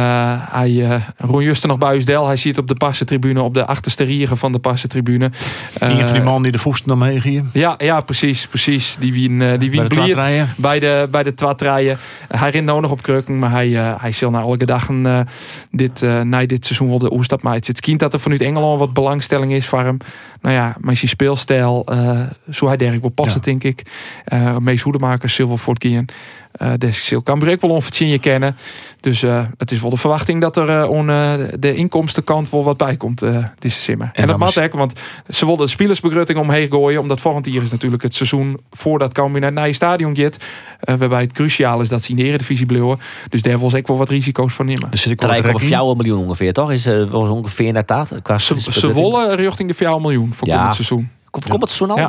[0.51, 2.25] hij, eh Ron Juster nog bij Uisdel.
[2.25, 5.31] Hij zit op de passentribune, op de achterste rieren van de passentribune.
[5.79, 7.43] Een van die man die de voesten omheen hier.
[7.53, 8.95] Ja, ja, precies, precies.
[8.99, 11.97] Die wien, eh, die wien Bij de bliert bij de, bij de twaatrijen.
[12.27, 15.27] hij rint nou nog op kreuken, maar hij, hij zal naar alle dagen
[15.71, 18.79] dit, na dit seizoen wel de oerstap maar Het zit kind dat er vanuit Engeland
[18.79, 19.97] wat belangstelling is voor hem.
[20.41, 22.21] Nou ja, maar zijn speelstijl, eh
[22.51, 23.51] zo hij dergelijk wel passen, Ja.
[23.51, 23.81] denk ik.
[24.25, 26.09] Eh Mees Hoedemakers, Silver Fort Kien.
[26.51, 28.55] Eh des Sil kan ik wel onvertien kennen.
[28.99, 32.63] Dus eh, het is wel de verwachting dat er eh, on, eh, de inkomstenkant wel
[32.63, 34.09] wat bij komt, eh deze simmer.
[34.13, 34.93] En, dat mag ook, want
[35.29, 37.01] ze wilden de spelersbegrutting omheen gooien.
[37.01, 40.37] Omdat volgend jaar is natuurlijk het seizoen voordat Cambuur naar het nieuwe stadion gaat.
[40.79, 42.99] eh, waarbij het cruciaal is dat ze in de Eredivisie blijven.
[43.29, 44.91] Dus daar was ik wel wat risico's van nemen.
[44.91, 45.59] Dus wel te rekken.
[45.59, 46.71] 3,4 miljoen ongeveer, toch?
[46.71, 48.21] Is uh, was ongeveer naar.
[48.21, 50.55] Qua Ze, ze wollen richting de 4 miljoen voor Ja.
[50.55, 51.09] komend seizoen.
[51.29, 51.99] Komt, komt het zo nou?
[51.99, 52.05] Ja.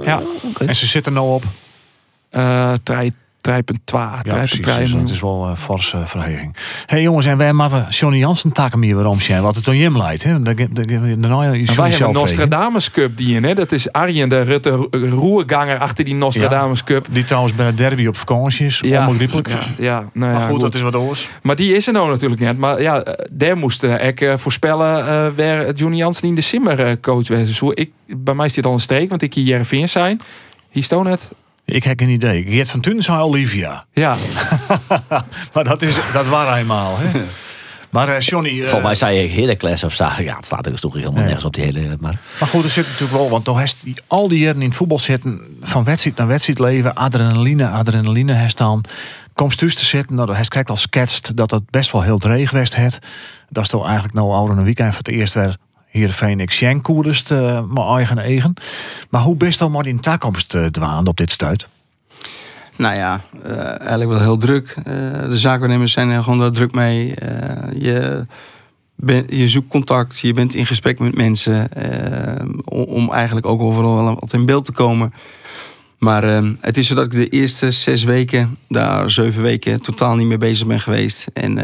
[0.00, 0.22] Eh, Ja.
[0.42, 0.64] oké.
[0.64, 1.42] En ze zitten nou op.
[2.30, 2.72] Eh
[3.50, 3.52] 3,2,
[3.84, 4.58] Ja, precies.
[4.58, 5.08] 3,3 Dus dat miljoen.
[5.08, 6.56] is wel een forse verheging.
[6.86, 9.42] hey, jongens, en wij maken Johnny Jansen takken hier waarom zijn.
[9.42, 10.22] Wat het dan Jim leidt.
[10.22, 10.30] hè?
[10.30, 10.54] En wij
[11.90, 12.12] hebben.
[12.12, 13.54] Nostradamus Cup die in, hè?
[13.54, 17.06] Dat is Arjen de Rutte roerganger achter die Nostradamus Cup.
[17.10, 18.78] Die trouwens bij de derby op vakantie is.
[18.80, 19.00] Ja.
[19.06, 19.48] Onbegrijpelijk.
[19.48, 20.60] Ja, ja, nou ja, Maar goed, goed.
[20.60, 21.28] dat is wat oors.
[21.42, 22.58] Maar die is er nou natuurlijk net.
[22.58, 26.40] Maar ja, eh, daar moest eh, ik eh, voorspellen eh waar Johnny Jansen in de
[26.40, 27.62] Simmer eh, coach was.
[27.74, 30.20] Ik, bij mij is dit al een streek, want ik hier Jereveen zijn.
[30.70, 31.32] Hier stond het.
[31.64, 32.44] Ik heb geen idee.
[32.48, 33.86] Geert van Tunen zei Olivia.
[33.92, 34.16] Ja,
[35.54, 36.96] Maar dat, is, dat waren eenmaal.
[36.98, 37.20] Hè?
[37.90, 38.50] Maar eh, Johnny...
[38.50, 40.04] eh, Volgens mij zei ik Heracles of zo.
[40.18, 41.24] Ja, het staat er dus toch helemaal Nee.
[41.24, 41.96] nergens op die hele...
[42.00, 44.68] Maar Maar goed, er zit natuurlijk wel, want toch heeft die, al die jaren in
[44.68, 48.80] het voetbal zitten, van wedstrijd naar wedstrijd leven, adrenaline, adrenaline herstaan.
[49.34, 52.48] Komst thuis te zitten, nou, hij krijgt al schetst dat het best wel heel dreig
[52.48, 52.98] geweest het.
[53.48, 55.56] Dat is toch eigenlijk nou ouder een weekend voor het eerst weer
[55.92, 58.54] hier Phoenix Shank koerst, uh, mijn eigen eigen.
[59.10, 61.68] Maar hoe best dan maar in toekomst uh, dwaan op dit stuit?
[62.76, 64.74] Nou ja, uh, eigenlijk wel heel druk.
[65.28, 67.14] De zaakwaarnemers zijn er gewoon daar druk mee.
[67.78, 68.26] Je,
[69.26, 71.68] je zoekt contact, je bent in gesprek met mensen.
[72.64, 75.12] om, om, eigenlijk ook overal wel wat in beeld te komen.
[75.98, 76.22] Maar
[76.60, 80.38] het is zo dat ik de eerste zes weken, daar zeven weken, totaal niet mee
[80.38, 81.26] bezig ben geweest.
[81.32, 81.58] En,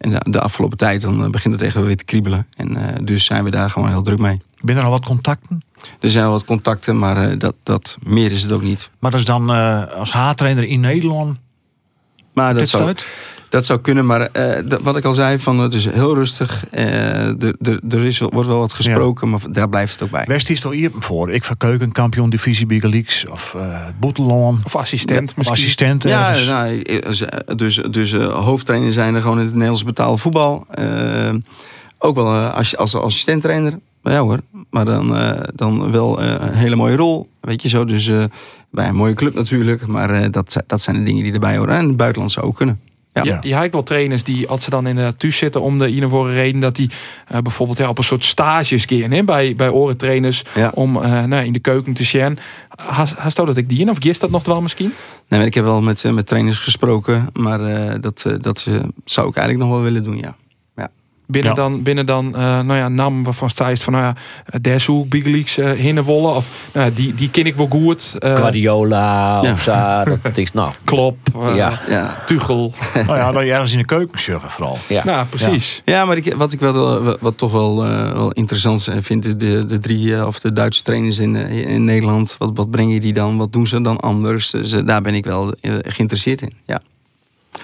[0.00, 2.46] en de, de, afgelopen tijd dan begint het echt weer te kriebelen.
[2.56, 4.40] En dus zijn we daar gewoon heel druk mee.
[4.60, 5.60] Ben er al wat contacten?
[6.00, 8.90] Er zijn wel wat contacten, maar dat, dat, meer is het ook niet.
[8.98, 9.50] Maar dat is dan
[9.90, 11.38] als haartrainer in Nederland?
[12.32, 12.94] Maar dat, zou?
[13.50, 16.64] Dat zou kunnen, maar uh, dat, wat ik al zei, van, het is heel rustig.
[16.70, 19.36] er is, wordt wel wat gesproken, ja.
[19.36, 20.24] maar daar blijft het ook bij.
[20.26, 21.32] West is toch hier voor?
[21.32, 24.60] Ik van keukenkampioen divisie Big Leagues of uh, Boetelon.
[24.64, 26.82] Of assistent ja, of assistent ja, nou,
[27.56, 30.66] dus, dus hoofdtrainer zijn er gewoon in het Nederlands betaalde voetbal.
[31.98, 33.78] ook wel als, als assistent-trainer.
[34.02, 34.40] Ja hoor,
[34.70, 37.28] maar dan, uh, dan wel uh, een hele mooie rol.
[37.40, 38.24] Weet je zo, dus uh,
[38.70, 39.86] bij een mooie club natuurlijk.
[39.86, 41.74] Maar dat, dat zijn de dingen die erbij horen.
[41.74, 42.80] En in het buitenland zou ook kunnen.
[43.12, 43.38] Ja, ja.
[43.40, 46.04] je hebt wel trainers die, als ze dan in de thuis zitten om de een
[46.04, 46.90] of andere reden, dat die
[47.42, 50.70] bijvoorbeeld ja, op een soort stages gaan hè, bij, bij orentrainers ja.
[50.74, 50.92] om
[51.28, 52.38] nou, in de keuken te zien.
[53.16, 54.92] Hast dat ik die in of gist dat nog wel misschien?
[55.28, 57.58] Nee, maar ik heb wel met, met trainers gesproken, maar
[58.00, 58.66] dat, dat
[59.04, 60.36] zou ik eigenlijk nog wel willen doen, ja.
[61.30, 61.56] Binnen Ja.
[61.56, 64.14] dan, binnen dan eh, nou ja, naam waarvan zij is van, nou ja,
[64.60, 66.34] der zoek Big Leagues uh, hinnenwollen.
[66.34, 68.14] Of, nou ja, die, die ken ik wel goed.
[68.18, 69.50] eh, Guardiola Ja.
[69.52, 70.16] of zo.
[70.22, 71.80] Dat, is, nou, Klop, eh, Ja.
[71.88, 72.22] Ja.
[72.26, 72.72] Tuchel.
[73.06, 74.78] Nou ja, dat je ergens in de keuken sjuggen vooral.
[74.88, 75.04] ja.
[75.04, 75.82] Nou, precies.
[75.84, 79.66] Ja, maar ik, wat ik wel, wat, wat toch wel, eh, wel interessant vind, de,
[79.66, 83.12] de, drie eh, of de Duitse trainers in, eh, in Nederland, wat, wat brengen die
[83.12, 83.36] dan?
[83.36, 84.50] Wat doen ze dan anders?
[84.50, 86.52] Dus eh, daar ben ik wel eh, geïnteresseerd in.
[86.64, 86.80] Ja.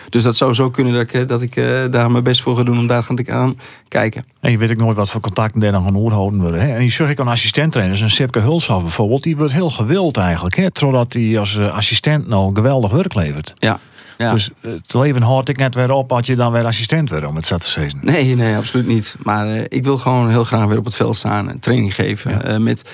[0.09, 2.57] Dus dat zou zo kunnen dat ik, eh, dat ik eh, daar mijn best voor
[2.57, 4.25] ga doen om daar gaan te gaan kijken.
[4.41, 6.61] En je weet ook nooit wat voor contacten daar dan gaan oorhouden worden.
[6.61, 6.73] Hè?
[6.75, 8.01] En die zag ik aan assistenttrainers.
[8.01, 9.23] Een Sipke Hulshoff bijvoorbeeld.
[9.23, 10.57] Die wordt heel gewild eigenlijk.
[10.57, 10.71] Hè?
[10.71, 13.55] Totdat hij als eh, assistent nou geweldig werk levert.
[13.59, 13.79] Ja.
[14.19, 14.33] ja.
[14.33, 17.37] Dus het leven hoort ik net weer op als je dan weer assistent wordt, om
[17.37, 17.99] het zo te zeggen.
[18.03, 19.17] Nee, nee, absoluut niet.
[19.23, 22.41] Maar ik wil gewoon heel graag weer op het veld staan en training geven.
[22.45, 22.59] Ja.
[22.59, 22.91] Met,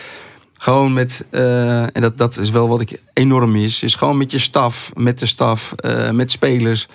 [0.63, 4.31] gewoon met, eh, en dat, dat is wel wat ik enorm mis, is gewoon met
[4.31, 6.89] je staf, met de staf, eh, met spelers.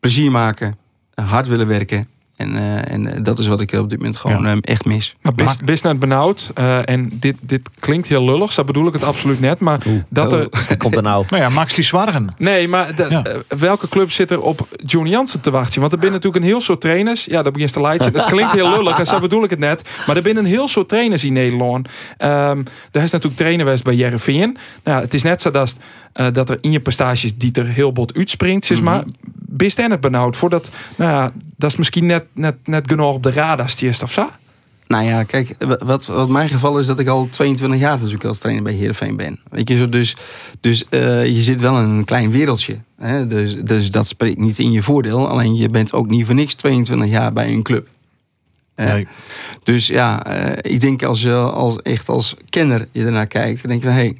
[0.00, 0.76] Plezier maken,
[1.14, 2.08] hard willen werken.
[2.36, 4.50] En, eh, en eh, dat is wat ik op dit moment gewoon Ja.
[4.52, 5.14] eh, echt mis.
[5.22, 6.50] Maar best, best net benauwd.
[6.54, 9.58] eh, en dit, dit klinkt heel lullig, zo bedoel ik het absoluut net.
[9.60, 9.80] Maar
[10.10, 10.48] dat er.
[10.76, 11.24] Komt er nou?
[11.30, 12.34] Nou ja, Max die zwargen.
[12.38, 13.22] Nee, maar de- Ja.
[13.58, 15.80] welke club zit er op Johnny Jansen te wachten?
[15.80, 17.24] Want er zijn natuurlijk een heel soort trainers.
[17.24, 18.12] Ja, dat begint te leiden.
[18.12, 19.88] Dat klinkt heel lullig en zo bedoel ik het net.
[20.06, 21.88] Maar er zijn een heel soort trainers in Nederland.
[22.18, 22.62] Ehm
[22.92, 24.56] er is natuurlijk trainer geweest bij Jereveen.
[24.84, 25.76] Nou, ja, het is net zo dat,
[26.12, 28.64] eh, dat er in je prestaties die er heel bot uitspringt.
[28.64, 29.02] zeg maar
[29.46, 30.70] best en het benauwd voordat.
[30.96, 34.28] Nou ja, dat is misschien net, net, net genoeg op de radar stierst of zo.
[34.86, 38.24] Nou ja, kijk, wa- wat, wat mijn geval is dat ik al 22 jaar natuurlijk
[38.24, 39.40] als trainer bij Heerenveen ben.
[39.50, 40.16] Weet je, zo, dus,
[40.60, 42.78] dus eh, je zit wel in een klein wereldje.
[42.96, 43.26] Hè?
[43.26, 45.28] Dus, dus dat spreekt niet in je voordeel.
[45.28, 47.88] Alleen je bent ook niet voor niks 22 jaar bij een club.
[48.74, 49.06] Eh, Nee.
[49.62, 53.70] Dus ja, eh, ik denk als je als, echt als kenner je ernaar kijkt, dan
[53.70, 54.18] denk je van hé, hey,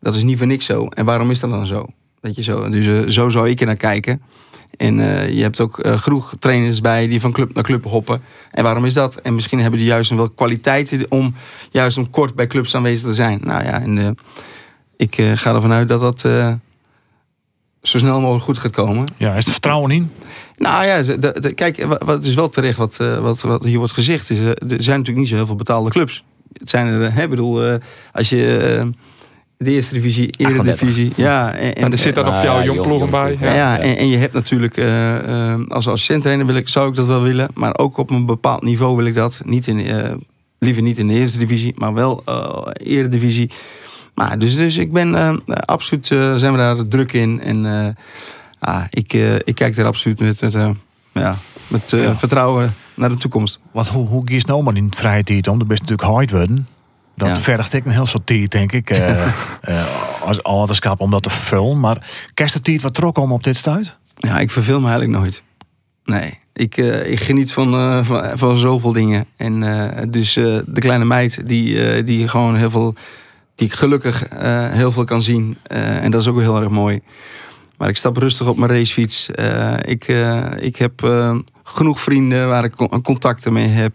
[0.00, 0.86] dat is niet voor niks zo.
[0.88, 1.86] En waarom is dat dan zo?
[2.20, 2.68] Weet je zo.
[2.68, 4.22] Dus eh, zo zou ik er naar kijken.
[4.76, 8.22] En eh, je hebt ook genoeg trainers bij die van club naar club hoppen.
[8.50, 9.14] En waarom is dat?
[9.14, 11.34] En misschien hebben die juist wel kwaliteiten om
[11.70, 13.40] juist om kort bij clubs aanwezig te zijn.
[13.44, 14.08] Nou ja, en eh,
[14.96, 16.20] ik ga ervan uit dat dat
[17.82, 19.04] zo snel mogelijk goed gaat komen.
[19.16, 20.10] Ja, is er vertrouwen in?
[20.56, 23.78] Nou ja, de, de- de- kijk, wa- wat is wel terecht wat, wat, wat hier
[23.78, 24.30] wordt gezegd.
[24.30, 26.24] Is, er zijn natuurlijk niet zo heel veel betaalde clubs.
[26.52, 27.78] Het zijn er, hè, bedoel,
[28.12, 28.90] als je
[29.58, 31.52] de eerste divisie, eredivisie, ja.
[31.54, 33.36] En, En er zit daar nog jongploegen jong- bij.
[33.40, 33.78] ja, Ja.
[33.78, 37.22] en, en je hebt natuurlijk eh, eh, als assistent-trainer wil ik, zou ik dat wel
[37.22, 37.48] willen.
[37.54, 39.40] Maar ook op een bepaald niveau wil ik dat.
[39.44, 40.12] Niet in, eh,
[40.58, 43.50] liever niet in de eerste divisie, maar wel eh eredivisie.
[44.14, 47.40] Maar dus, dus ik ben absoluut, eh, zijn we daar druk in.
[47.40, 47.88] En eh,
[48.58, 50.70] ah, ik, eh, ik kijk daar absoluut met, met, eh,
[51.12, 51.36] ja,
[51.68, 52.16] met eh, Ja.
[52.16, 53.60] vertrouwen naar de toekomst.
[53.72, 55.58] Want hoe, hoe kies nou maar in vrije tijd om?
[55.58, 56.66] Dat best natuurlijk hard worden.
[57.16, 57.36] Dat Ja.
[57.36, 58.90] vergt ik een heel soort tijd, denk ik.
[58.90, 59.26] eh,
[60.28, 61.80] als ouderschap om dat te vervullen.
[61.80, 63.96] Maar kerst de tijd wat trok om op dit stuit?
[64.14, 65.42] Ja, ik verveel me eigenlijk nooit.
[66.04, 69.26] Nee, ik, eh, ik geniet van, van, van zoveel dingen.
[69.36, 69.60] En
[70.10, 72.94] dus de kleine meid die, die gewoon heel veel,
[73.54, 74.24] die ik gelukkig
[74.70, 75.56] heel veel kan zien.
[75.62, 77.00] En dat is ook heel erg mooi.
[77.76, 79.30] Maar ik stap rustig op mijn racefiets.
[79.84, 80.06] Ik,
[80.58, 81.10] ik heb
[81.62, 83.92] genoeg vrienden waar ik con- contacten mee heb.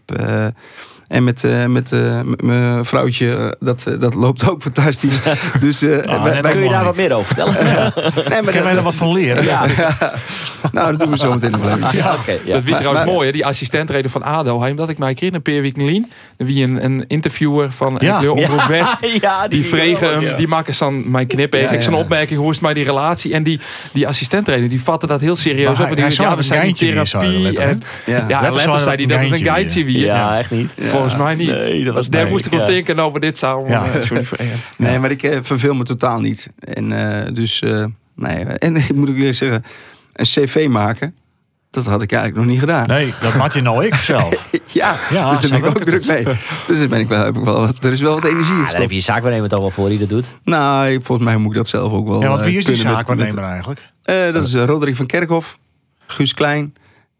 [1.11, 5.19] En met, eh, met, eh, mijn vrouwtje, eh, dat, dat loopt ook fantastisch.
[5.61, 7.53] dus, wij- wij- Kun je daar wat meer over vertellen?
[8.29, 9.43] nee, maar wij er wat van leren?
[9.43, 9.65] Ja,
[10.71, 12.53] nou, dat doen we zo meteen nog ja ja.
[12.53, 13.31] Dat wie trouwens maar- mooi, hè?
[13.31, 14.61] die assistentreden van ADO.
[14.61, 16.11] Hij dat ik mij kreeg een paar weken lien.
[16.37, 18.21] Wie een, een interviewer van Ja.
[18.21, 18.29] ja.
[18.29, 18.97] Omroep West.
[19.21, 20.35] ja, Die vregen hem, ja.
[20.35, 22.03] die maken dan mijn knip eigenlijk Ja, zijn ja.
[22.03, 22.39] opmerking.
[22.39, 23.33] Hoe is het met die relatie?
[23.33, 23.59] En die,
[23.91, 25.79] die assistenttrainer, die vatten dat heel serieus Maar op.
[25.79, 27.59] En hij- die ja, zou we een zijn in therapie.
[27.59, 28.25] En, ja, Ja.
[28.27, 29.31] ja Letten letter zou zei hij een dat het een
[29.73, 29.85] weer.
[29.85, 29.97] wie.
[30.05, 30.73] Ja, echt niet.
[31.01, 31.47] Volgens mij niet.
[31.47, 32.65] Nee, dat was Daar moest ik ja.
[32.65, 33.39] denken over dit.
[33.39, 33.55] Ja.
[33.67, 33.85] Ja.
[34.01, 34.59] Sorry voor Ern.
[34.77, 36.49] Nee, maar ik eh, verveel me totaal niet.
[36.59, 36.91] En
[37.25, 37.85] eh, dus, eh,
[38.15, 38.43] nee.
[38.67, 39.63] En ik moet ook eerlijk zeggen,
[40.13, 41.15] een cv maken,
[41.71, 42.87] dat had ik eigenlijk nog niet gedaan.
[42.87, 44.49] Nee, dat maak je nou ik zelf.
[44.65, 46.23] Ja, Ja, dus daar ben ik ook druk mee.
[46.67, 48.63] Dus daar ben ik wel, heb ik wel, wat- er is wel wat energie in
[48.65, 50.33] Ah, dan heb je je zaakwaarnemer toch wel voor die dat doet.
[50.43, 52.75] Nou, volgens mij moet ik dat zelf ook wel Ja, want wie eh, is die
[52.75, 53.89] zaakwaarnemer eigenlijk?
[54.03, 55.57] eh, dat is eh, Roderick van Kerkhoff,
[56.07, 56.75] Guus Klein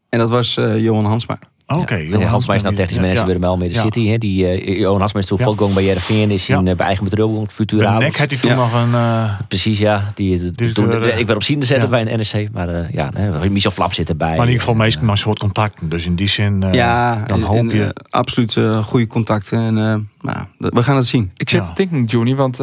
[0.10, 1.40] en dat was eh, Johan Hansma.
[1.80, 1.96] Oké.
[1.96, 2.10] Ja.
[2.10, 3.82] Meneer Hansma is nou technisch manager bij de Ja.
[3.82, 4.08] City.
[4.08, 4.18] Hè.
[4.18, 5.44] Die, eh Johan Hansma is toen Ja.
[5.44, 6.32] volkomen bij Jereveen.
[6.32, 6.72] Is in, Ja.
[6.72, 7.98] eh, bij eigen bedrijf, Futura.
[7.98, 8.56] NEC had hij toen Ja.
[8.58, 8.94] nog een...
[8.94, 10.12] eh, Precies, ja.
[10.16, 12.04] Die, toen, ik werd op zien zetten ja.
[12.04, 12.36] bij een NSC.
[12.54, 14.28] Maar eh, ja, nee, Michel Flap zit erbij.
[14.30, 15.90] maar in ieder geval meestal maar een soort contacten.
[15.90, 17.96] Dus in die zin, eh, ja, dan en, hoop je...
[18.10, 19.60] absoluut goede contacten.
[19.60, 21.32] En, eh, nou, we gaan het zien.
[21.38, 21.68] Ik zit Ja.
[21.74, 22.60] te denken, Johnny, want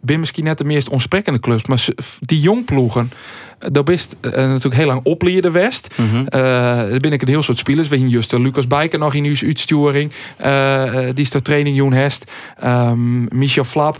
[0.00, 1.84] ben misschien net de meest ontsprekkende clubs, maar
[2.20, 3.10] die jongploegen,
[3.58, 5.94] daar best eh, natuurlijk heel lang opleerde West.
[6.24, 7.88] Daar ben ik een heel soort spelers.
[7.88, 10.12] We zien juist eh, Lucas Bijker nog in uw uitsturing.
[10.36, 12.30] eh, eh, die is de training Joen Hest.
[12.58, 13.98] ehm, Michel Flap.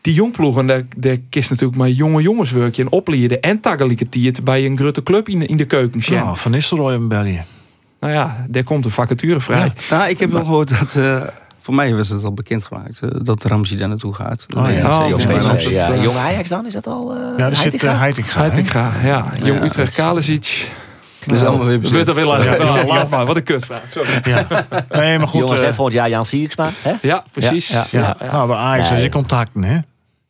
[0.00, 4.64] Die jongploegen, daar, daar kist natuurlijk maar jonge jongenswerkje en opleiden en taggelijke tiert bij
[4.66, 6.00] een grote club in de, in de keuken.
[6.04, 7.42] Ja, Van Nistelrooy en België.
[8.00, 9.72] nou ja, daar komt een vacature vrij.
[9.90, 10.94] Nou, ik heb wel gehoord dat...
[10.96, 11.22] eh,
[11.70, 14.46] voor mij was het al bekendgemaakt uh, dat Ramsey daar naartoe gaat.
[14.56, 15.02] Oh, ja.
[15.02, 15.08] Oh,
[15.68, 15.90] ja.
[15.90, 17.14] eh, Jong Ajax dan, is dat al?
[17.14, 17.92] eh Ja, daar zit Heitinga?
[17.92, 18.32] uh, Heitinga.
[18.34, 18.40] hè?
[18.40, 19.26] Heitinga, ja.
[19.42, 20.68] Jong Ja, Utrecht, Kalesic.
[21.26, 22.08] Dat is allemaal weer We bezet.
[22.08, 23.82] er weer laat maar, wat een kutvraag.
[23.90, 24.20] Sorry.
[24.24, 24.46] Ja.
[24.88, 25.40] Nee, maar goed.
[25.40, 26.68] Jongens, eh, het volgend jaar Jan Sierksma.
[26.82, 26.92] Hè?
[27.02, 27.68] Ja, precies.
[27.68, 28.98] Ja, Ja, ja, ja, Nou, bij Ajax Nee.
[28.98, 29.78] is je contacten, hè?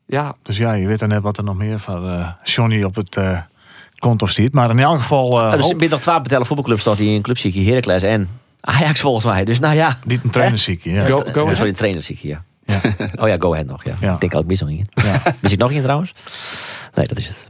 [0.06, 0.34] ja.
[0.42, 3.16] Dus ja, je weet dan net wat er nog meer van eh Johnny op het
[3.16, 3.38] eh
[3.98, 4.52] konto stiert.
[4.54, 5.40] Maar in elk geval...
[5.40, 8.28] eh Er hoop- zijn nog twaalf betellen voetbalclubs toch die een club zieken, Heracles en
[8.60, 9.44] Ajax volgens mij.
[9.44, 9.98] Dus nou ja.
[10.04, 10.90] niet een trainerziekje.
[10.92, 11.04] Ja.
[11.04, 12.42] Go, go sorry, een trainer ziek hier.
[12.64, 12.80] Ja.
[13.20, 13.84] Oh ja, go ahead nog.
[13.84, 13.94] Ja.
[14.00, 14.14] Ja.
[14.14, 14.86] Ik denk ook mis nog in.
[14.94, 15.22] Ja.
[15.40, 16.12] Is ik nog in trouwens?
[16.94, 17.48] Nee, dat is het.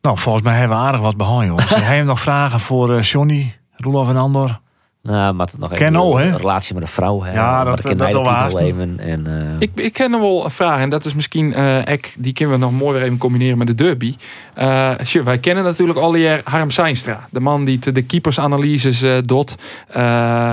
[0.00, 1.74] Nou, volgens mij hebben we aardig wat behouden, jongens.
[1.74, 4.60] Heb je nog vragen voor eh Johnny, Roelof en Andor?
[5.08, 5.86] Nou, maar het nog even
[6.32, 7.22] een relatie met een vrouw.
[7.22, 7.32] Hè?
[7.32, 8.56] Ja, dat- dat haast.
[8.56, 8.98] leven.
[9.00, 10.80] En, eh, Ik, ik ken nog wel een vraag.
[10.80, 13.66] En dat is misschien, eh ek, die kunnen we nog mooi weer even combineren met
[13.66, 14.14] de derby.
[14.54, 17.28] Eh, tje, wij kennen natuurlijk al jaar Harm Seinstra.
[17.30, 19.54] De man die de keepersanalyses eh doet.
[19.88, 20.48] Eh,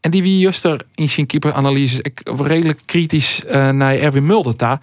[0.00, 4.56] en die wie juist er in zijn keeperanalyses ik redelijk kritisch eh, naar Erwin Mulder
[4.56, 4.78] ta.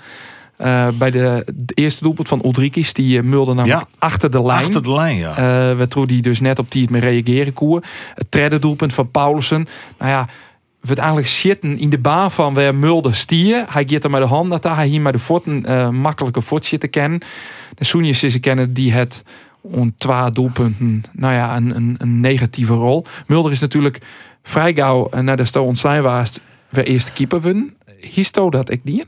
[0.60, 3.88] Eh, bij de, de eerste doelpunt van Ulrikis, die eh, Mulder namelijk Ja.
[4.00, 4.66] achter de lijn.
[4.66, 5.30] Achter de lijn, ja.
[5.36, 7.84] Eh waardoor die dus net op die het mee reageren koer.
[8.16, 9.68] Het derde doelpunt van Paulussen.
[9.98, 10.28] Nou ja,
[10.82, 13.66] we het eigenlijk zitten in de baan van waar Mulder stier.
[13.70, 16.66] Hij gaat er met de hand dat hij hier met de voeten eh makkelijke voet
[16.66, 17.20] zitten kennen.
[17.76, 19.24] De Soenius is kennen die het
[19.62, 23.06] on twee doelpunten, nou ja, een, een, een negatieve rol.
[23.28, 23.98] Mulder is natuurlijk
[24.44, 26.40] vrij gauw naar de sto ontslaan was
[26.70, 27.74] weer eerste keeper win.
[28.00, 29.04] Histo dat ik die?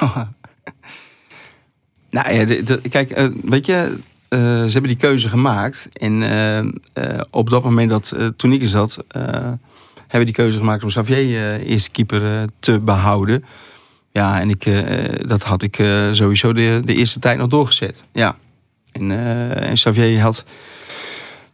[2.10, 2.44] Nou ja,
[2.88, 3.98] kijk, eh, weet je,
[4.28, 5.88] eh, ze hebben die keuze gemaakt.
[5.92, 6.22] En
[6.92, 9.04] eh, op dat moment dat toen ik er zat,
[10.06, 13.44] hebben die keuze gemaakt om Xavier eerste keeper te behouden.
[14.12, 14.66] Ja, en ik,
[15.28, 15.76] dat had ik
[16.12, 18.02] sowieso de, de eerste tijd nog doorgezet.
[18.12, 18.36] Ja.
[18.92, 19.10] En,
[19.60, 20.44] en Xavier had.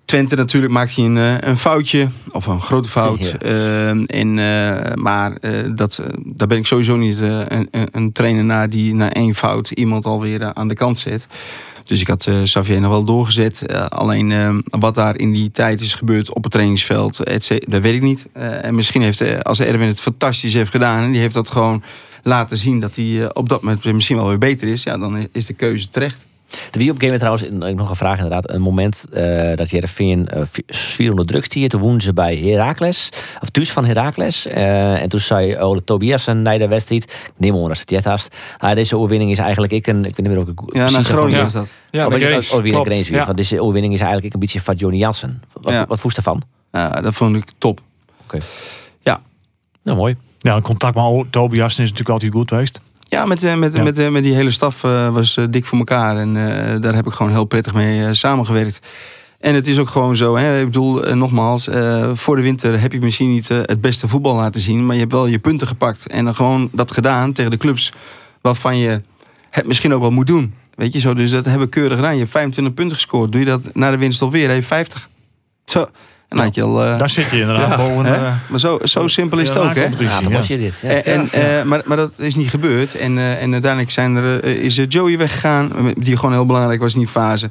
[0.06, 3.24] Twente natuurlijk maakt hij een, eh, een foutje, of een grote fout.
[3.24, 3.38] Ja.
[3.38, 8.68] Eh, en, eh, maar eh, dat, daar ben ik sowieso niet een, een- trainer naar
[8.68, 11.26] die na één fout iemand alweer aan de kant zet.
[11.84, 13.72] Dus ik had Xavier nog wel doorgezet.
[13.88, 17.16] Alleen wat daar in die tijd is gebeurd op het trainingsveld,
[17.66, 18.26] dat weet ik niet.
[18.32, 21.02] En misschien heeft, als Erwin het fantastisch heeft gedaan...
[21.02, 21.82] en die heeft dat gewoon
[22.22, 24.82] laten zien dat hij op dat moment misschien wel weer beter is...
[24.82, 26.26] ja, dan is de keuze terecht.
[26.50, 30.28] Er wie op moment trouwens, en nog een vraag inderdaad, een moment eh, dat Jereveen
[30.34, 31.70] uh, sfeer onder druk stiert.
[31.70, 33.08] Toen wonen ze bij Heracles,
[33.40, 34.46] of thuis van Heracles.
[34.46, 37.90] Eh, en toen zei Ole Tobias een na de wedstrijd, ik neem aan dat het
[37.90, 38.36] jet haast.
[38.58, 40.90] Nou, deze overwinning is eigenlijk ik een, ik weet niet meer of ik Ja, naar
[40.90, 41.68] precies Groningen was dat.
[41.90, 43.08] Ja, de.
[43.08, 43.24] Ja.
[43.32, 45.42] Deze overwinning is eigenlijk een beetje van Johnny Jansen.
[45.52, 45.86] Wat, Ja.
[45.86, 46.42] wat voest ervan?
[46.72, 47.80] Ja, dat vond ik top.
[49.82, 50.16] Nou, mooi.
[50.38, 52.80] Ja, een contact met Tobias is natuurlijk altijd goed geweest.
[53.08, 53.82] Ja, met, eh, met, Ja.
[53.82, 56.16] Met, eh, met die hele staf eh, was dik voor elkaar.
[56.16, 56.34] En
[56.80, 58.80] daar heb ik gewoon heel prettig mee samengewerkt.
[59.38, 61.68] En het is ook gewoon zo, hè, ik bedoel, nogmaals,
[62.12, 65.12] voor de winter heb je misschien niet het beste voetbal laten zien, maar je hebt
[65.12, 66.06] wel je punten gepakt.
[66.06, 67.92] En dan gewoon dat gedaan tegen de clubs
[68.40, 69.00] waarvan je
[69.50, 70.54] het misschien ook wel moet doen.
[70.74, 72.12] Weet je zo, dus dat hebben we keurig gedaan.
[72.12, 73.32] Je hebt 25 punten gescoord.
[73.32, 75.08] Doe je dat na de winst alweer, heb je 50.
[75.64, 75.86] Zo,
[76.28, 76.84] en dan had je al...
[76.84, 78.04] eh, Daar zit je inderdaad boven.
[78.04, 78.14] hè?
[78.26, 79.84] eh, maar zo, zo simpel is het ook, hè?
[79.98, 80.74] Ja, dan was je dit.
[80.82, 80.88] Ja.
[80.88, 82.94] En, en, eh, maar, maar dat is niet gebeurd.
[82.94, 85.70] En, eh, en uiteindelijk zijn er, is Joey weggegaan.
[85.98, 87.50] Die gewoon heel belangrijk was in die fase.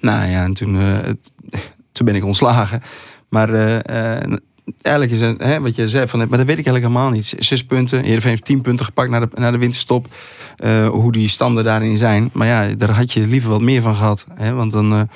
[0.00, 0.82] Nou ja, en toen, eh,
[1.92, 2.82] toen ben ik ontslagen.
[3.28, 3.76] Maar eh,
[4.16, 4.32] eh,
[4.82, 7.34] eigenlijk is het, hè, wat je zei, van, maar dat weet ik eigenlijk helemaal niet.
[7.38, 8.02] Zes punten.
[8.02, 10.06] Heerenveen heeft tien punten gepakt naar de, naar de winterstop.
[10.56, 12.30] Eh, hoe die standen daarin zijn.
[12.32, 14.26] Maar ja, daar had je liever wat meer van gehad.
[14.34, 14.52] Hè?
[14.54, 15.08] Want dan...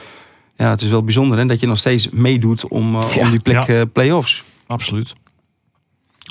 [0.56, 3.20] ja, het is wel bijzonder hè, dat je nog steeds meedoet om, eh, Ja.
[3.24, 3.74] om die plek Ja.
[3.80, 4.42] eh, play-offs.
[4.66, 5.14] Absoluut.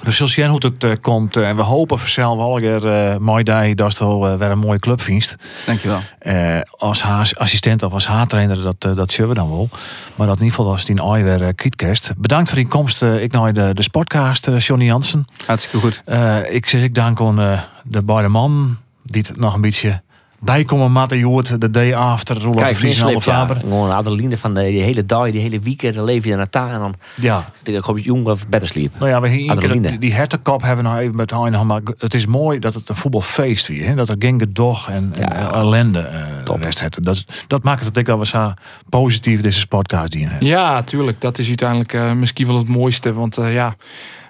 [0.03, 1.37] We zullen zien hoe het eh, komt.
[1.37, 5.01] En we hopen vanzelf wel weer uh, mooi dat dat wel weer een mooie club
[5.01, 5.35] vindt.
[5.65, 5.99] Dankjewel.
[6.19, 9.69] Eh als haar assistent of als haartrainer, dat, eh, dat zullen we dan wel.
[10.15, 12.11] Maar dat in ieder geval als die ooit weer uh, kietkest.
[12.17, 13.01] Bedankt voor die komst.
[13.01, 15.27] eh, ik naar de, de sportcast, Johnny Jansen.
[15.45, 16.01] Hartstikke goed.
[16.05, 20.01] Eh, ik zeg ik dank aan eh, de beide man die het nog een beetje
[20.43, 23.55] bijkomen de Joert, de day after, Roelof de Kijk, Vries en alle Slip, ja.
[23.59, 26.69] Gewoon Adeline van de, die hele dag, die hele weekend, dan leef je naar taal
[26.69, 28.91] en dan Ja, dan kom je jong of better sleep.
[28.99, 29.89] Nou ja, we hier Adrenaline.
[29.89, 32.89] die, die hertenkop hebben we nog even met Hein maar het is mooi dat het
[32.89, 33.95] een voetbalfeest weer, hè?
[33.95, 35.51] dat er geen gedoch en, en Ja.
[35.53, 36.61] ellende eh Top.
[36.63, 37.03] rest heeft.
[37.03, 38.53] Dat, dat maakt het ik dat we zo
[38.89, 40.47] positief deze podcast die hebben.
[40.47, 41.21] Ja, tuurlijk.
[41.21, 43.13] Dat is uiteindelijk eh, misschien wel het mooiste.
[43.13, 43.75] Want eh, ja,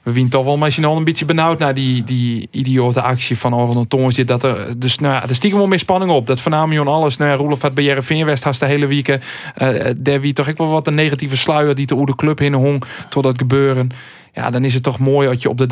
[0.04, 3.56] we wien toch wel misschien al een beetje benauwd naar die, die idiote actie van
[3.56, 4.16] Orhan Toons.
[4.16, 6.28] Dit Dat er, dus nou, er stiekem wel meer spanning op.
[6.28, 6.42] Dat
[6.80, 7.18] aan alles.
[7.18, 9.08] Nou, ja, Roelof had bij Jereveen West haast de hele week.
[9.08, 12.54] eh daar wie toch ik wel wat een negatieve sluier die te oude club heen
[12.54, 13.90] hong tot dat gebeuren.
[14.34, 15.66] Ja, dan is het toch mooi dat je op de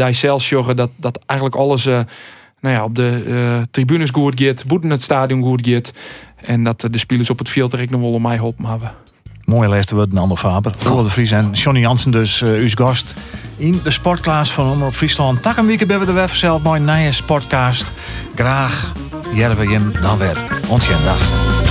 [0.49, 1.85] joggen dat, dat eigenlijk alles...
[1.85, 1.99] eh,
[2.61, 5.93] nou ja, op de eh, tribunes goed gaat, boeten het stadion goed gaat.
[6.35, 8.65] En dat eh, de spelers op het veld er ik nog wel om mij helpen
[8.65, 8.91] hebben.
[9.49, 10.73] Mooie les wordt Nando Faber.
[10.83, 13.15] Roel de Vries en Johnny Jansen dus uh, uw gast.
[13.57, 15.41] In de sportklaas van Omroep Friesland.
[15.41, 17.91] Tak een week hebben we de web zelf mooi nieuwe sportcast.
[18.35, 18.93] Graag
[19.33, 20.37] jerven je hem dan weer.
[20.67, 21.68] Ontzettend dag.